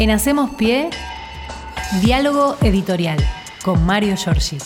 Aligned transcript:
En 0.00 0.10
Hacemos 0.10 0.54
Pie, 0.56 0.90
diálogo 2.02 2.56
editorial 2.62 3.18
con 3.62 3.84
Mario 3.84 4.16
Giorgi. 4.16 4.58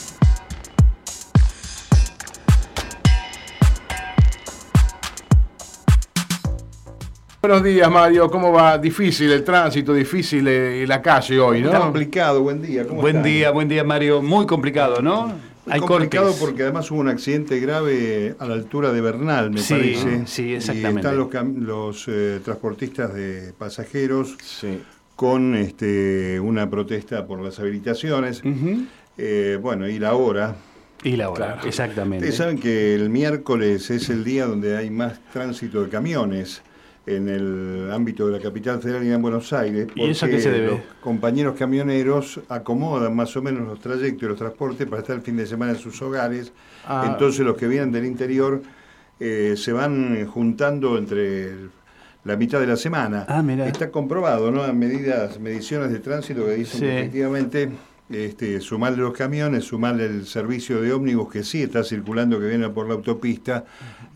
Buenos 7.42 7.62
días, 7.62 7.90
Mario. 7.90 8.30
¿Cómo 8.30 8.52
va? 8.52 8.78
Difícil 8.78 9.30
el 9.30 9.44
tránsito, 9.44 9.92
difícil 9.92 10.46
eh, 10.48 10.86
la 10.86 11.02
calle 11.02 11.38
hoy, 11.38 11.60
¿no? 11.60 11.78
complicado. 11.78 12.42
Buen 12.42 12.62
día. 12.62 12.86
¿Cómo 12.86 13.02
Buen 13.02 13.16
están? 13.16 13.30
día, 13.30 13.50
buen 13.50 13.68
día, 13.68 13.84
Mario. 13.84 14.22
Muy 14.22 14.46
complicado, 14.46 15.02
¿no? 15.02 15.32
Muy 15.66 15.80
complicado 15.80 16.34
porque 16.40 16.62
además 16.62 16.90
hubo 16.90 17.00
un 17.00 17.08
accidente 17.08 17.58
grave 17.60 18.34
a 18.38 18.46
la 18.46 18.54
altura 18.54 18.92
de 18.92 19.00
Bernal, 19.00 19.50
me 19.50 19.60
Sí, 19.60 19.74
parece. 19.74 20.22
sí, 20.26 20.54
exactamente. 20.54 21.08
Y 21.08 21.20
están 21.20 21.54
los 21.66 22.04
eh, 22.08 22.40
transportistas 22.44 23.12
de 23.14 23.52
pasajeros 23.58 24.36
Sí. 24.42 24.80
Con 25.16 25.54
este, 25.54 26.40
una 26.40 26.68
protesta 26.68 27.26
por 27.26 27.40
las 27.40 27.58
habilitaciones. 27.58 28.42
Eh, 29.16 29.58
bueno, 29.60 29.88
y 29.88 29.98
la 29.98 30.14
hora. 30.14 30.56
Y 31.02 31.16
la 31.16 31.30
hora, 31.30 31.54
Claro. 31.54 31.68
exactamente. 31.68 32.24
Ustedes 32.24 32.36
saben 32.36 32.58
que 32.58 32.94
el 32.94 33.10
miércoles 33.10 33.90
es 33.90 34.08
el 34.10 34.24
día 34.24 34.46
donde 34.46 34.76
hay 34.76 34.90
más 34.90 35.20
tránsito 35.32 35.82
de 35.84 35.88
camiones 35.90 36.62
en 37.06 37.28
el 37.28 37.90
ámbito 37.92 38.26
de 38.26 38.32
la 38.38 38.42
capital 38.42 38.80
federal 38.80 39.04
y 39.04 39.12
en 39.12 39.20
Buenos 39.20 39.52
Aires. 39.52 39.88
¿Y 39.94 40.08
eso 40.08 40.26
qué 40.26 40.40
se 40.40 40.50
debe? 40.50 40.66
Los 40.68 40.80
compañeros 41.02 41.54
camioneros 41.58 42.40
acomodan 42.48 43.14
más 43.14 43.36
o 43.36 43.42
menos 43.42 43.68
los 43.68 43.78
trayectos 43.80 44.22
y 44.22 44.26
los 44.26 44.38
transportes 44.38 44.86
para 44.86 45.02
estar 45.02 45.14
el 45.16 45.20
fin 45.22 45.36
de 45.36 45.46
semana 45.46 45.72
en 45.72 45.78
sus 45.78 46.00
hogares. 46.00 46.52
Ah. 46.86 47.04
Entonces 47.12 47.44
los 47.44 47.56
que 47.58 47.68
vienen 47.68 47.92
del 47.92 48.06
interior 48.06 48.62
eh, 49.20 49.52
se 49.58 49.72
van 49.72 50.26
juntando 50.26 50.96
entre 50.96 51.50
la 52.24 52.36
mitad 52.36 52.58
de 52.60 52.66
la 52.66 52.76
semana. 52.76 53.26
Ah. 53.28 53.44
Está 53.66 53.90
comprobado, 53.90 54.50
¿no? 54.50 54.64
En 54.66 54.78
medidas, 54.78 55.38
mediciones 55.38 55.90
de 55.92 55.98
tránsito 56.00 56.44
que 56.46 56.52
dicen 56.54 56.80
Sí. 56.80 56.86
que 56.86 56.98
efectivamente 57.00 57.70
este, 58.10 58.60
sumarle 58.60 58.98
los 58.98 59.12
camiones, 59.14 59.64
sumarle 59.64 60.06
el 60.06 60.26
servicio 60.26 60.80
de 60.80 60.92
ómnibus 60.92 61.30
que 61.32 61.42
sí 61.42 61.62
está 61.62 61.84
circulando, 61.84 62.38
que 62.40 62.46
viene 62.46 62.68
por 62.70 62.86
la 62.86 62.94
autopista 62.94 63.64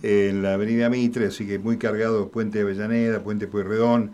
eh, 0.03 0.29
en 0.31 0.43
la 0.43 0.55
avenida 0.55 0.89
Mitre, 0.91 1.27
así 1.27 1.47
que 1.47 1.59
muy 1.59 1.79
cargado 1.79 2.29
Puente 2.29 2.61
Avellaneda, 2.61 3.21
Puente 3.21 3.47
Pueyrredón, 3.47 4.13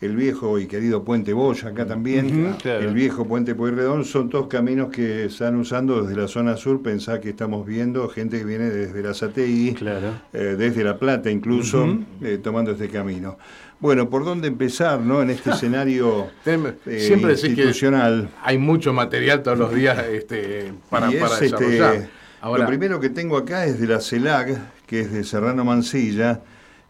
el 0.00 0.14
viejo 0.14 0.58
y 0.58 0.66
querido 0.66 1.04
Puente 1.04 1.32
Boya 1.32 1.68
acá 1.70 1.86
también, 1.86 2.54
claro. 2.60 2.80
el 2.86 2.92
viejo 2.94 3.26
Puente 3.26 3.54
Pueyrredón, 3.54 4.04
son 4.04 4.28
todos 4.28 4.46
caminos 4.48 4.90
que 4.90 5.24
están 5.26 5.56
usando 5.56 6.02
desde 6.02 6.20
la 6.20 6.28
zona 6.28 6.56
sur, 6.56 6.82
pensá 6.82 7.20
que 7.20 7.30
estamos 7.30 7.66
viendo 7.66 8.06
gente 8.10 8.38
que 8.38 8.44
viene 8.44 8.68
desde 8.68 9.02
la 9.02 9.14
Sategui, 9.14 9.72
Claro. 9.74 10.08
eh, 10.34 10.54
desde 10.58 10.84
La 10.84 10.98
Plata 10.98 11.30
incluso, 11.30 11.98
eh, 12.20 12.38
tomando 12.42 12.72
este 12.72 12.88
camino. 12.88 13.38
Bueno, 13.80 14.08
¿por 14.10 14.24
dónde 14.24 14.48
empezar 14.48 15.00
no 15.00 15.22
en 15.22 15.30
este 15.30 15.50
escenario 15.54 16.26
eh, 16.44 16.74
Siempre 16.98 17.30
decís 17.34 17.42
que 17.42 17.48
institucional? 17.50 18.28
hay 18.42 18.58
mucho 18.58 18.92
material 18.92 19.42
todos 19.42 19.58
los 19.58 19.74
días 19.74 19.98
este, 20.12 20.72
para, 20.90 21.10
es, 21.10 21.16
para 21.20 21.34
este, 21.34 21.44
desarrollar. 21.46 22.08
Ahora, 22.42 22.62
lo 22.64 22.68
primero 22.68 23.00
que 23.00 23.08
tengo 23.10 23.36
acá 23.38 23.64
es 23.64 23.80
de 23.80 23.86
la 23.86 24.00
CELAC, 24.00 24.58
que 24.86 25.00
es 25.00 25.12
de 25.12 25.24
Serrano 25.24 25.64
Mansilla. 25.64 26.40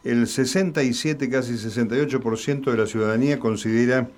El 0.06 0.28
67, 0.28 1.28
casi 1.28 1.54
68% 1.54 2.70
de 2.70 2.76
la 2.76 2.86
ciudadanía 2.86 3.40
considera 3.40 4.08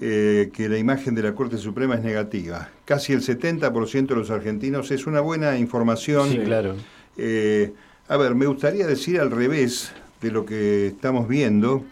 eh, 0.00 0.50
que 0.52 0.68
la 0.68 0.78
imagen 0.78 1.16
de 1.16 1.24
la 1.24 1.34
Corte 1.34 1.58
Suprema 1.58 1.96
es 1.96 2.04
negativa. 2.04 2.70
Casi 2.84 3.12
el 3.12 3.20
70% 3.20 4.06
de 4.06 4.14
los 4.14 4.30
argentinos 4.30 4.92
es 4.92 5.08
una 5.08 5.20
buena 5.20 5.58
información. 5.58 6.30
Sí, 6.30 6.38
claro. 6.38 6.76
Eh, 7.16 7.72
a 8.06 8.16
ver, 8.16 8.36
me 8.36 8.46
gustaría 8.46 8.86
decir 8.86 9.18
al 9.18 9.32
revés 9.32 9.90
de 10.20 10.30
lo 10.30 10.46
que 10.46 10.86
estamos 10.86 11.26
viendo, 11.26 11.82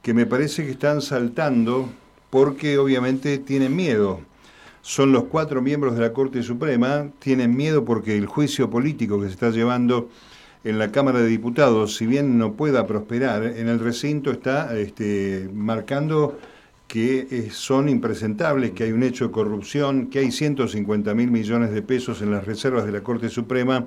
que 0.00 0.14
me 0.14 0.24
parece 0.24 0.64
que 0.64 0.70
están 0.70 1.02
saltando 1.02 1.90
porque 2.30 2.78
obviamente 2.78 3.38
tienen 3.38 3.74
miedo. 3.74 4.20
Son 4.82 5.10
los 5.10 5.24
cuatro 5.24 5.60
miembros 5.60 5.96
de 5.96 6.02
la 6.02 6.12
Corte 6.12 6.40
Suprema, 6.44 7.08
tienen 7.18 7.56
miedo 7.56 7.84
porque 7.84 8.16
el 8.16 8.26
juicio 8.26 8.70
político 8.70 9.20
que 9.20 9.26
se 9.26 9.32
está 9.32 9.50
llevando 9.50 10.08
en 10.66 10.80
la 10.80 10.90
Cámara 10.90 11.20
de 11.20 11.28
Diputados, 11.28 11.94
si 11.94 12.06
bien 12.06 12.38
no 12.38 12.54
pueda 12.54 12.88
prosperar, 12.88 13.44
en 13.44 13.68
el 13.68 13.78
recinto 13.78 14.32
está 14.32 14.76
este, 14.76 15.48
marcando 15.54 16.40
que 16.88 17.28
eh, 17.30 17.50
son 17.52 17.88
impresentables, 17.88 18.72
que 18.72 18.82
hay 18.82 18.90
un 18.90 19.04
hecho 19.04 19.28
de 19.28 19.30
corrupción, 19.30 20.08
que 20.08 20.18
hay 20.18 20.32
150 20.32 21.14
mil 21.14 21.30
millones 21.30 21.70
de 21.70 21.82
pesos 21.82 22.20
en 22.20 22.32
las 22.32 22.46
reservas 22.46 22.84
de 22.84 22.90
la 22.90 23.02
Corte 23.02 23.28
Suprema 23.28 23.86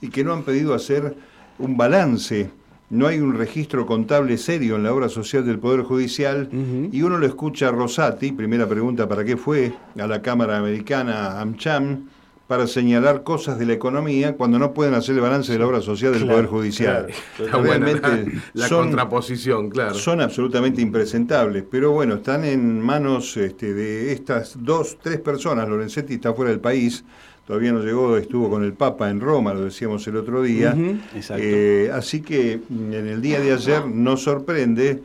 y 0.00 0.08
que 0.08 0.24
no 0.24 0.32
han 0.32 0.42
pedido 0.42 0.74
hacer 0.74 1.14
un 1.60 1.76
balance. 1.76 2.50
No 2.90 3.06
hay 3.06 3.20
un 3.20 3.34
registro 3.34 3.86
contable 3.86 4.36
serio 4.36 4.74
en 4.74 4.82
la 4.82 4.92
obra 4.92 5.08
social 5.08 5.46
del 5.46 5.60
Poder 5.60 5.82
Judicial 5.82 6.48
y 6.92 7.02
uno 7.02 7.18
lo 7.18 7.26
escucha 7.26 7.68
a 7.68 7.72
Rosati, 7.72 8.32
primera 8.32 8.68
pregunta, 8.68 9.08
¿para 9.08 9.24
qué 9.24 9.36
fue 9.36 9.72
a 9.98 10.06
la 10.06 10.22
Cámara 10.22 10.58
Americana, 10.58 11.40
AmCham, 11.40 12.08
para 12.46 12.66
señalar 12.68 13.24
cosas 13.24 13.58
de 13.58 13.66
la 13.66 13.72
economía 13.72 14.34
cuando 14.36 14.58
no 14.58 14.72
pueden 14.72 14.94
hacer 14.94 15.16
el 15.16 15.20
balance 15.20 15.52
de 15.52 15.58
la 15.58 15.66
obra 15.66 15.80
social 15.80 16.12
del 16.12 16.22
Claro, 16.22 16.34
Poder 16.36 16.46
Judicial? 16.50 17.06
buena 17.38 17.58
la, 17.58 17.58
Realmente 17.62 18.38
la 18.54 18.68
son- 18.68 18.86
contraposición, 18.88 19.68
claro. 19.70 19.94
son 19.94 20.20
absolutamente 20.20 20.80
impresentables, 20.80 21.64
pero 21.70 21.90
bueno, 21.92 22.14
están 22.14 22.44
en 22.44 22.80
manos 22.80 23.36
este, 23.36 23.74
de 23.74 24.12
estas 24.12 24.56
dos, 24.60 24.96
tres 25.02 25.18
personas. 25.20 25.68
Lorenzetti 25.68 26.14
está 26.14 26.32
fuera 26.34 26.50
del 26.52 26.60
país, 26.60 27.04
todavía 27.46 27.72
no 27.72 27.82
llegó, 27.82 28.16
estuvo 28.16 28.48
con 28.48 28.62
el 28.62 28.74
Papa 28.74 29.10
en 29.10 29.20
Roma, 29.20 29.52
lo 29.52 29.64
decíamos 29.64 30.06
el 30.06 30.16
otro 30.16 30.42
día. 30.42 30.72
Ujú, 30.72 30.96
exacto. 31.16 31.42
Eh, 31.44 31.90
así 31.92 32.20
que 32.22 32.60
mm, 32.68 32.92
en 32.92 33.06
el 33.08 33.20
día 33.20 33.40
de 33.40 33.52
ayer 33.52 33.86
no 33.86 34.16
sorprende, 34.16 35.02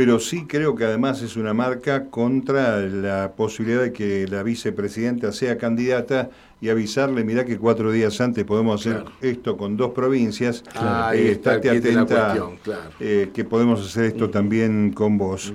pero 0.00 0.18
sí 0.18 0.46
creo 0.48 0.74
que 0.74 0.86
además 0.86 1.20
es 1.20 1.36
una 1.36 1.52
marca 1.52 2.06
contra 2.06 2.78
la 2.80 3.32
posibilidad 3.36 3.82
de 3.82 3.92
que 3.92 4.26
la 4.26 4.42
vicepresidenta 4.42 5.30
sea 5.30 5.58
candidata 5.58 6.30
y 6.58 6.70
avisarle, 6.70 7.22
mirá 7.22 7.44
que 7.44 7.58
cuatro 7.58 7.92
días 7.92 8.18
antes 8.22 8.46
podemos 8.46 8.80
hacer 8.80 9.02
Claro. 9.02 9.12
esto 9.20 9.58
con 9.58 9.76
dos 9.76 9.90
provincias. 9.90 10.64
Claro. 10.72 11.04
Ahí 11.08 11.18
Eh, 11.18 11.32
está 11.32 11.52
el 11.52 11.60
estate 11.60 11.78
atenta 11.90 12.06
cuestión, 12.28 12.56
claro. 12.62 12.90
eh, 12.98 13.28
que 13.34 13.44
podemos 13.44 13.86
hacer 13.86 14.06
esto 14.06 14.30
también 14.30 14.92
con 14.94 15.18
vos. 15.18 15.52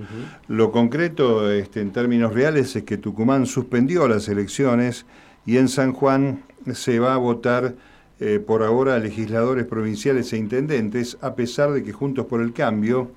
Lo 0.47 0.71
concreto, 0.71 1.51
este, 1.51 1.81
en 1.81 1.89
términos 1.91 2.31
reales, 2.31 2.75
es 2.75 2.83
que 2.83 2.97
Tucumán 2.97 3.47
suspendió 3.47 4.07
las 4.07 4.27
elecciones 4.29 5.07
y 5.47 5.57
en 5.57 5.69
San 5.69 5.91
Juan 5.91 6.43
se 6.71 6.99
va 6.99 7.15
a 7.15 7.17
votar 7.17 7.73
eh, 8.19 8.39
por 8.45 8.61
ahora 8.61 8.93
a 8.93 8.99
legisladores 8.99 9.65
provinciales 9.65 10.31
e 10.33 10.37
intendentes, 10.37 11.17
a 11.21 11.33
pesar 11.33 11.71
de 11.71 11.81
que 11.81 11.93
Juntos 11.93 12.27
por 12.27 12.41
el 12.41 12.53
Cambio, 12.53 13.09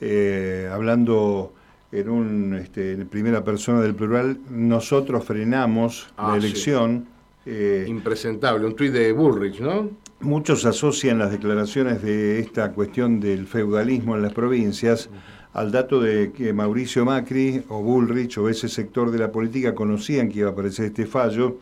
eh, 0.00 0.68
hablando 0.72 1.52
en, 1.92 2.08
un, 2.08 2.54
este, 2.54 2.92
en 2.92 3.08
primera 3.08 3.42
persona 3.44 3.80
del 3.80 3.94
plural, 3.94 4.38
nosotros 4.50 5.24
frenamos 5.24 6.08
Ah, 6.16 6.34
la 6.34 6.40
sí. 6.40 6.46
elección. 6.46 7.06
eh, 7.46 7.86
Impresentable, 7.88 8.66
un 8.66 8.74
tuit 8.76 8.92
de 8.92 9.12
Bullrich, 9.12 9.60
¿no? 9.60 9.90
Muchos 10.20 10.64
asocian 10.66 11.18
las 11.18 11.30
declaraciones 11.30 12.02
de 12.02 12.40
esta 12.40 12.72
cuestión 12.72 13.20
del 13.20 13.46
feudalismo 13.46 14.16
en 14.16 14.22
las 14.22 14.32
provincias 14.32 15.08
al 15.54 15.70
dato 15.72 16.00
de 16.00 16.30
que 16.32 16.52
Mauricio 16.52 17.04
Macri 17.04 17.62
o 17.68 17.80
Bullrich 17.82 18.36
o 18.38 18.48
ese 18.48 18.68
sector 18.68 19.10
de 19.10 19.18
la 19.18 19.32
política 19.32 19.74
conocían 19.74 20.28
que 20.28 20.40
iba 20.40 20.50
a 20.50 20.52
aparecer 20.52 20.86
este 20.86 21.06
fallo 21.06 21.58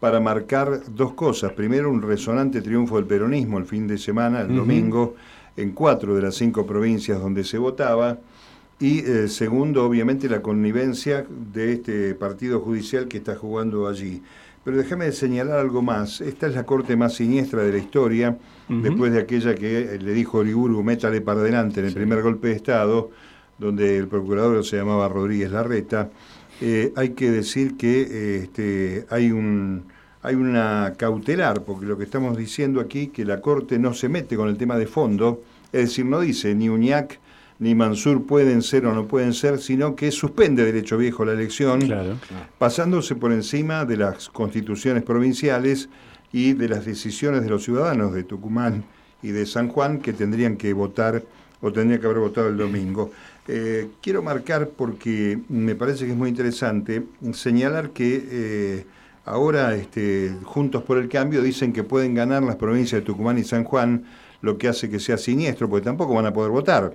para 0.00 0.20
marcar 0.20 0.82
dos 0.94 1.14
cosas. 1.14 1.52
Primero, 1.52 1.90
un 1.90 2.02
resonante 2.02 2.60
triunfo 2.62 2.96
del 2.96 3.06
peronismo 3.06 3.58
el 3.58 3.64
fin 3.64 3.86
de 3.88 3.96
semana, 3.98 4.42
el 4.42 4.54
domingo, 4.54 5.16
en 5.56 5.72
cuatro 5.72 6.14
de 6.14 6.22
las 6.22 6.34
cinco 6.34 6.66
provincias 6.66 7.20
donde 7.20 7.44
se 7.44 7.58
votaba. 7.58 8.18
Y 8.80 8.98
eh, 9.00 9.28
segundo, 9.28 9.84
obviamente, 9.84 10.28
la 10.28 10.42
connivencia 10.42 11.24
de 11.52 11.74
este 11.74 12.14
partido 12.14 12.60
judicial 12.60 13.06
que 13.06 13.18
está 13.18 13.36
jugando 13.36 13.86
allí. 13.86 14.22
Pero 14.64 14.78
déjame 14.78 15.12
señalar 15.12 15.58
algo 15.58 15.82
más. 15.82 16.20
Esta 16.20 16.46
es 16.46 16.54
la 16.54 16.64
corte 16.64 16.96
más 16.96 17.14
siniestra 17.14 17.62
de 17.62 17.72
la 17.72 17.78
historia, 17.78 18.38
después 18.66 19.12
de 19.12 19.20
aquella 19.20 19.54
que 19.54 19.98
le 20.00 20.12
dijo 20.14 20.38
Oriburu, 20.38 20.82
métale 20.82 21.20
para 21.20 21.40
adelante 21.40 21.80
en 21.80 21.86
el 21.86 21.92
primer 21.92 22.22
golpe 22.22 22.48
de 22.48 22.54
Estado, 22.54 23.10
donde 23.58 23.98
el 23.98 24.08
procurador 24.08 24.64
se 24.64 24.78
llamaba 24.78 25.06
Rodríguez 25.08 25.50
Larreta. 25.50 26.10
Eh, 26.62 26.92
hay 26.96 27.10
que 27.10 27.30
decir 27.30 27.76
que 27.76 28.00
eh, 28.02 28.36
este, 28.44 29.06
hay 29.10 29.32
un 29.32 29.84
hay 30.24 30.34
una 30.36 30.94
cautelar, 30.96 31.62
porque 31.64 31.84
lo 31.84 31.98
que 31.98 32.04
estamos 32.04 32.36
diciendo 32.36 32.80
aquí, 32.80 33.08
que 33.08 33.26
la 33.26 33.42
Corte 33.42 33.78
no 33.78 33.92
se 33.92 34.08
mete 34.08 34.36
con 34.36 34.48
el 34.48 34.56
tema 34.56 34.78
de 34.78 34.86
fondo, 34.86 35.42
es 35.70 35.82
decir, 35.90 36.06
no 36.06 36.20
dice 36.20 36.54
ni 36.54 36.70
Uñac 36.70 37.20
ni 37.58 37.74
Mansur 37.74 38.24
pueden 38.26 38.62
ser 38.62 38.86
o 38.86 38.94
no 38.94 39.06
pueden 39.06 39.34
ser, 39.34 39.58
sino 39.58 39.94
que 39.94 40.10
suspende 40.10 40.64
derecho 40.64 40.96
viejo 40.96 41.24
la 41.26 41.32
elección, 41.34 41.82
Claro. 41.82 42.16
pasándose 42.58 43.14
por 43.14 43.32
encima 43.32 43.84
de 43.84 43.98
las 43.98 44.30
constituciones 44.30 45.02
provinciales 45.02 45.90
y 46.32 46.54
de 46.54 46.68
las 46.70 46.86
decisiones 46.86 47.42
de 47.42 47.50
los 47.50 47.62
ciudadanos 47.62 48.14
de 48.14 48.24
Tucumán 48.24 48.82
y 49.22 49.28
de 49.28 49.44
San 49.44 49.68
Juan 49.68 49.98
que 50.00 50.12
tendrían 50.14 50.56
que 50.56 50.72
votar 50.72 51.22
o 51.60 51.70
tendrían 51.70 52.00
que 52.00 52.06
haber 52.06 52.18
votado 52.18 52.48
el 52.48 52.56
domingo. 52.56 53.12
Eh, 53.46 53.88
quiero 54.02 54.22
marcar, 54.22 54.70
porque 54.70 55.38
me 55.50 55.74
parece 55.74 56.06
que 56.06 56.12
es 56.12 56.16
muy 56.16 56.30
interesante, 56.30 57.02
señalar 57.34 57.90
que 57.90 58.26
eh, 58.30 58.86
ahora 59.24 59.74
este, 59.74 60.36
Juntos 60.44 60.82
por 60.82 60.98
el 60.98 61.08
Cambio 61.08 61.42
dicen 61.42 61.72
que 61.72 61.84
pueden 61.84 62.14
ganar 62.14 62.42
las 62.42 62.56
provincias 62.56 63.00
de 63.00 63.06
Tucumán 63.06 63.38
y 63.38 63.44
San 63.44 63.64
Juan, 63.64 64.04
lo 64.42 64.58
que 64.58 64.68
hace 64.68 64.90
que 64.90 65.00
sea 65.00 65.16
siniestro, 65.16 65.68
porque 65.68 65.84
tampoco 65.84 66.14
van 66.14 66.26
a 66.26 66.32
poder 66.32 66.50
votar. 66.50 66.94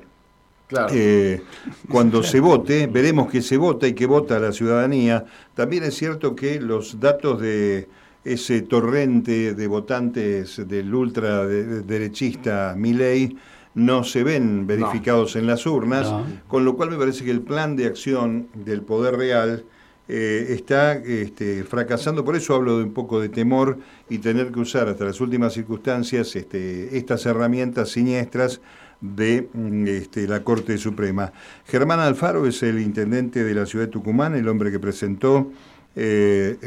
Eh, 0.91 1.41
cuando 1.89 2.21
se 2.21 2.39
vote, 2.39 2.87
veremos 2.87 3.31
que 3.31 3.41
se 3.41 3.57
vota 3.57 3.87
y 3.87 3.93
que 3.93 4.05
vota 4.05 4.39
la 4.39 4.51
ciudadanía. 4.51 5.25
También 5.55 5.83
es 5.83 5.95
cierto 5.95 6.35
que 6.35 6.59
los 6.59 6.99
datos 6.99 7.41
de 7.41 7.89
ese 8.23 8.61
torrente 8.61 9.55
de 9.55 9.67
votantes 9.67 10.67
del 10.67 10.93
ultraderechista 10.93 12.75
Milei 12.77 13.35
no 13.75 14.03
se 14.03 14.23
ven 14.23 14.67
verificados 14.67 15.35
en 15.35 15.47
las 15.47 15.65
urnas, 15.65 16.11
con 16.47 16.65
lo 16.65 16.75
cual 16.75 16.91
me 16.91 16.97
parece 16.97 17.23
que 17.23 17.31
el 17.31 17.41
plan 17.41 17.75
de 17.75 17.85
acción 17.85 18.47
del 18.53 18.81
poder 18.81 19.15
real 19.15 19.63
eh, 20.11 20.47
está 20.49 20.93
este, 20.93 21.63
fracasando. 21.63 22.25
Por 22.25 22.35
eso 22.35 22.55
hablo 22.55 22.79
de 22.79 22.83
un 22.83 22.93
poco 22.93 23.21
de 23.21 23.29
temor 23.29 23.77
y 24.09 24.17
tener 24.17 24.51
que 24.51 24.59
usar 24.59 24.87
hasta 24.87 25.05
las 25.05 25.21
últimas 25.21 25.53
circunstancias 25.53 26.35
este, 26.35 26.97
estas 26.97 27.27
herramientas 27.27 27.89
siniestras 27.89 28.59
de 29.01 29.49
mm, 29.53 29.87
este, 29.87 30.27
la 30.27 30.43
Corte 30.43 30.79
Suprema. 30.79 31.31
Germán 31.65 31.99
Alfaro 31.99 32.47
es 32.47 32.63
el 32.63 32.79
intendente 32.79 33.43
de 33.43 33.53
la 33.53 33.67
ciudad 33.67 33.85
de 33.85 33.91
Tucumán, 33.91 34.33
el 34.33 34.47
hombre 34.47 34.71
que 34.71 34.79
presentó 34.79 35.51
eh, 35.95 36.57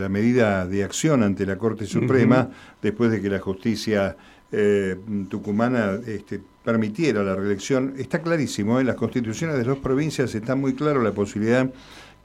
la 0.00 0.08
medida 0.08 0.66
de 0.66 0.82
acción 0.82 1.22
ante 1.22 1.44
la 1.44 1.58
Corte 1.58 1.84
Suprema 1.84 2.48
después 2.80 3.10
de 3.10 3.20
que 3.20 3.28
la 3.28 3.40
justicia 3.40 4.16
eh, 4.52 4.96
tucumana 5.28 5.98
este, 6.06 6.40
permitiera 6.64 7.22
la 7.22 7.34
reelección. 7.34 7.94
Está 7.98 8.22
clarísimo, 8.22 8.78
en 8.78 8.86
¿eh? 8.86 8.88
las 8.88 8.96
constituciones 8.96 9.56
de 9.56 9.64
las 9.64 9.68
dos 9.68 9.78
provincias 9.78 10.34
está 10.34 10.54
muy 10.54 10.74
claro 10.74 11.02
la 11.02 11.12
posibilidad 11.12 11.70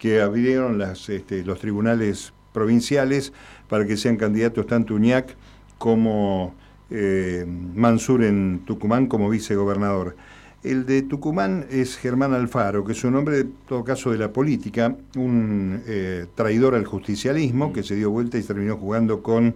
que 0.02 0.20
abrieron 0.20 0.82
este, 0.82 1.44
los 1.46 1.60
tribunales 1.60 2.34
provinciales 2.54 3.34
para 3.70 3.86
que 3.86 3.98
sean 3.98 4.18
candidatos 4.18 4.66
tanto 4.66 4.96
Uñac 4.96 5.36
como 5.78 6.56
eh, 6.90 7.46
Mansur 7.76 8.24
en 8.24 8.64
Tucumán 8.66 9.06
como 9.06 9.30
vicegobernador. 9.30 10.16
El 10.64 10.88
de 10.88 11.04
Tucumán 11.04 11.68
es 11.70 11.98
Germán 11.98 12.34
Alfaro, 12.34 12.84
que 12.84 12.94
es 12.94 13.04
un 13.04 13.16
hombre, 13.16 13.42
en 13.42 13.54
todo 13.68 13.84
caso, 13.84 14.12
de 14.12 14.18
la 14.18 14.34
política, 14.34 14.96
un 15.18 15.84
eh, 15.86 16.26
traidor 16.34 16.74
al 16.74 16.86
justicialismo, 16.86 17.72
que 17.72 17.84
se 17.84 17.96
dio 17.96 18.10
vuelta 18.10 18.40
y 18.40 18.42
terminó 18.42 18.78
jugando 18.78 19.22
con 19.22 19.54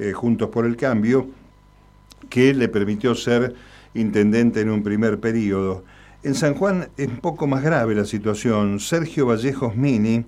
eh, 0.00 0.12
Juntos 0.12 0.48
por 0.48 0.66
el 0.66 0.76
Cambio, 0.76 1.28
que 2.28 2.52
le 2.52 2.66
permitió 2.66 3.14
ser 3.14 3.54
intendente 3.94 4.60
en 4.60 4.70
un 4.70 4.82
primer 4.82 5.20
periodo. 5.20 5.84
En 6.24 6.34
San 6.34 6.54
Juan 6.54 6.88
es 6.96 7.06
un 7.06 7.18
poco 7.18 7.46
más 7.46 7.62
grave 7.62 7.94
la 7.94 8.06
situación. 8.06 8.80
Sergio 8.80 9.26
Vallejos 9.26 9.76
Mini 9.76 10.24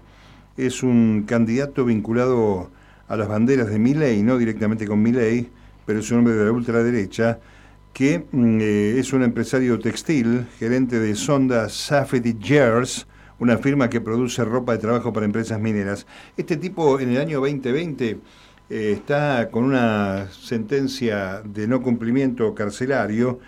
es 0.58 0.82
un 0.82 1.24
candidato 1.26 1.86
vinculado 1.86 2.70
a 3.08 3.16
las 3.16 3.26
banderas 3.28 3.70
de 3.70 3.78
Miley, 3.78 4.22
no 4.22 4.36
directamente 4.36 4.86
con 4.86 5.00
Miley, 5.02 5.48
pero 5.86 6.00
es 6.00 6.10
un 6.10 6.18
hombre 6.18 6.34
de 6.34 6.44
la 6.44 6.52
ultraderecha, 6.52 7.38
que 7.94 8.26
mm, 8.30 8.58
eh, 8.60 8.98
es 8.98 9.14
un 9.14 9.22
empresario 9.22 9.78
textil, 9.78 10.46
gerente 10.58 11.00
de 11.00 11.14
Sonda 11.14 11.70
Safety 11.70 12.36
Gears, 12.38 13.06
una 13.38 13.56
firma 13.56 13.88
que 13.88 14.02
produce 14.02 14.44
ropa 14.44 14.72
de 14.72 14.78
trabajo 14.78 15.14
para 15.14 15.24
empresas 15.24 15.58
mineras. 15.58 16.06
Este 16.36 16.58
tipo 16.58 17.00
en 17.00 17.12
el 17.12 17.22
año 17.22 17.40
2020 17.40 18.10
eh, 18.10 18.18
está 18.68 19.48
con 19.50 19.64
una 19.64 20.28
sentencia 20.30 21.40
de 21.42 21.66
no 21.66 21.80
cumplimiento 21.80 22.54
carcelario, 22.54 23.40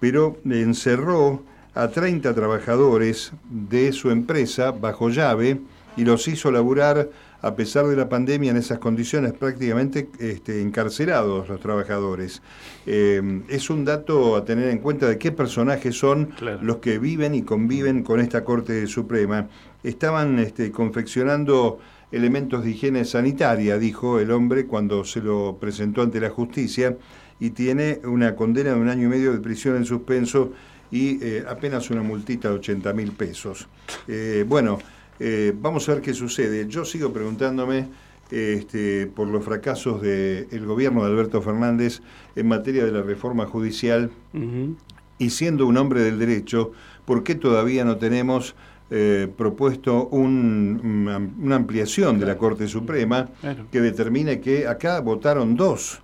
pero 0.00 0.40
encerró 0.44 1.44
a 1.74 1.88
30 1.88 2.34
trabajadores 2.34 3.32
de 3.48 3.92
su 3.92 4.10
empresa 4.10 4.72
bajo 4.72 5.08
llave 5.08 5.60
y 5.96 6.04
los 6.04 6.26
hizo 6.28 6.50
laburar 6.50 7.10
a 7.42 7.56
pesar 7.56 7.86
de 7.88 7.96
la 7.96 8.08
pandemia, 8.08 8.52
en 8.52 8.56
esas 8.56 8.78
condiciones 8.78 9.32
prácticamente 9.32 10.08
este, 10.20 10.62
encarcelados 10.62 11.48
los 11.48 11.60
trabajadores. 11.60 12.40
Eh, 12.86 13.42
es 13.48 13.68
un 13.68 13.84
dato 13.84 14.36
a 14.36 14.44
tener 14.44 14.68
en 14.68 14.78
cuenta 14.78 15.08
de 15.08 15.18
qué 15.18 15.32
personajes 15.32 15.96
son 15.96 16.30
los 16.60 16.76
que 16.76 17.00
viven 17.00 17.34
y 17.34 17.42
conviven 17.42 18.04
con 18.04 18.20
esta 18.20 18.44
Corte 18.44 18.86
Suprema. 18.86 19.48
Estaban 19.82 20.38
este, 20.38 20.70
confeccionando 20.70 21.80
elementos 22.12 22.62
de 22.62 22.70
higiene 22.70 23.04
sanitaria, 23.04 23.76
dijo 23.76 24.20
el 24.20 24.30
hombre 24.30 24.66
cuando 24.66 25.04
se 25.04 25.20
lo 25.20 25.56
presentó 25.58 26.02
ante 26.02 26.20
la 26.20 26.30
justicia, 26.30 26.96
y 27.40 27.50
tiene 27.50 28.00
una 28.04 28.36
condena 28.36 28.74
de 28.74 28.80
un 28.80 28.88
año 28.88 29.06
y 29.06 29.10
medio 29.10 29.32
de 29.32 29.40
prisión 29.40 29.74
en 29.74 29.84
suspenso 29.84 30.52
y 30.92 31.18
eh, 31.24 31.44
apenas 31.48 31.90
una 31.90 32.02
multita 32.02 32.48
de 32.50 32.56
80 32.56 32.92
mil 32.92 33.12
pesos. 33.12 33.66
Eh, 34.06 34.44
bueno, 34.46 34.78
eh, 35.18 35.52
vamos 35.56 35.88
a 35.88 35.94
ver 35.94 36.02
qué 36.02 36.14
sucede. 36.14 36.68
Yo 36.68 36.84
sigo 36.84 37.12
preguntándome 37.12 37.88
este, 38.30 39.06
por 39.06 39.26
los 39.26 39.44
fracasos 39.44 40.02
del 40.02 40.64
gobierno 40.66 41.02
de 41.04 41.10
Alberto 41.10 41.42
Fernández 41.42 42.00
en 42.36 42.46
materia 42.46 42.84
de 42.84 42.92
la 42.92 43.02
reforma 43.02 43.46
judicial 43.46 44.10
y 45.18 45.30
siendo 45.30 45.66
un 45.66 45.76
hombre 45.76 46.02
del 46.02 46.18
derecho, 46.18 46.72
¿por 47.04 47.22
qué 47.22 47.34
todavía 47.34 47.84
no 47.84 47.96
tenemos 47.96 48.54
eh, 48.90 49.28
propuesto 49.36 50.08
una 50.08 51.56
ampliación 51.56 52.18
de 52.18 52.26
la 52.26 52.36
Corte 52.36 52.68
Suprema 52.68 53.28
que 53.70 53.80
determine 53.80 54.40
que 54.40 54.66
acá 54.66 55.00
votaron 55.00 55.56
dos? 55.56 56.02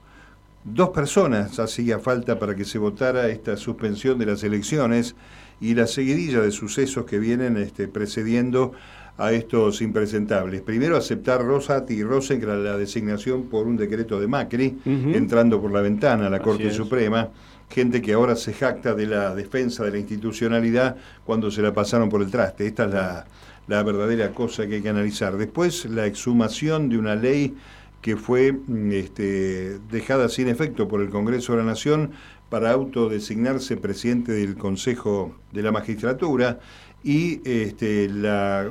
Dos 0.74 0.90
personas 0.90 1.58
hacía 1.58 1.98
falta 1.98 2.38
para 2.38 2.54
que 2.54 2.64
se 2.66 2.78
votara 2.78 3.28
esta 3.28 3.56
suspensión 3.56 4.18
de 4.18 4.26
las 4.26 4.44
elecciones 4.44 5.16
y 5.62 5.74
la 5.74 5.86
seguidilla 5.86 6.42
de 6.42 6.50
sucesos 6.50 7.06
que 7.06 7.18
vienen 7.18 7.56
este, 7.56 7.88
precediendo 7.88 8.72
a 9.16 9.32
estos 9.32 9.80
impresentables. 9.80 10.60
Primero 10.60 10.96
aceptar 10.96 11.42
Rosati 11.42 11.94
y 11.94 12.02
Rosenkrantz 12.04 12.62
la 12.62 12.76
designación 12.76 13.44
por 13.44 13.66
un 13.66 13.78
decreto 13.78 14.20
de 14.20 14.26
Macri, 14.26 14.78
entrando 14.84 15.60
por 15.60 15.72
la 15.72 15.80
ventana 15.80 16.26
a 16.26 16.30
la 16.30 16.40
Corte 16.40 16.70
Suprema, 16.70 17.30
gente 17.70 18.02
que 18.02 18.12
ahora 18.12 18.36
se 18.36 18.52
jacta 18.52 18.94
de 18.94 19.06
la 19.06 19.34
defensa 19.34 19.84
de 19.84 19.92
la 19.92 19.98
institucionalidad 19.98 20.96
cuando 21.24 21.50
se 21.50 21.62
la 21.62 21.72
pasaron 21.72 22.10
por 22.10 22.20
el 22.20 22.30
traste. 22.30 22.66
Esta 22.66 22.84
es 22.84 22.92
la, 22.92 23.26
la 23.68 23.82
verdadera 23.82 24.32
cosa 24.32 24.66
que 24.66 24.76
hay 24.76 24.82
que 24.82 24.90
analizar. 24.90 25.36
Después 25.36 25.86
la 25.86 26.06
exhumación 26.06 26.90
de 26.90 26.98
una 26.98 27.16
ley 27.16 27.56
que 28.00 28.16
fue 28.16 28.52
mm, 28.52 28.92
este, 28.92 29.78
dejada 29.90 30.28
sin 30.28 30.48
efecto 30.48 30.88
por 30.88 31.00
el 31.00 31.10
Congreso 31.10 31.52
de 31.52 31.58
la 31.58 31.64
Nación 31.64 32.12
para 32.48 32.72
autodesignarse 32.72 33.76
presidente 33.76 34.32
del 34.32 34.56
Consejo 34.56 35.34
de 35.52 35.62
la 35.62 35.72
Magistratura 35.72 36.60
y 37.04 37.40
este, 37.48 38.08
la, 38.08 38.70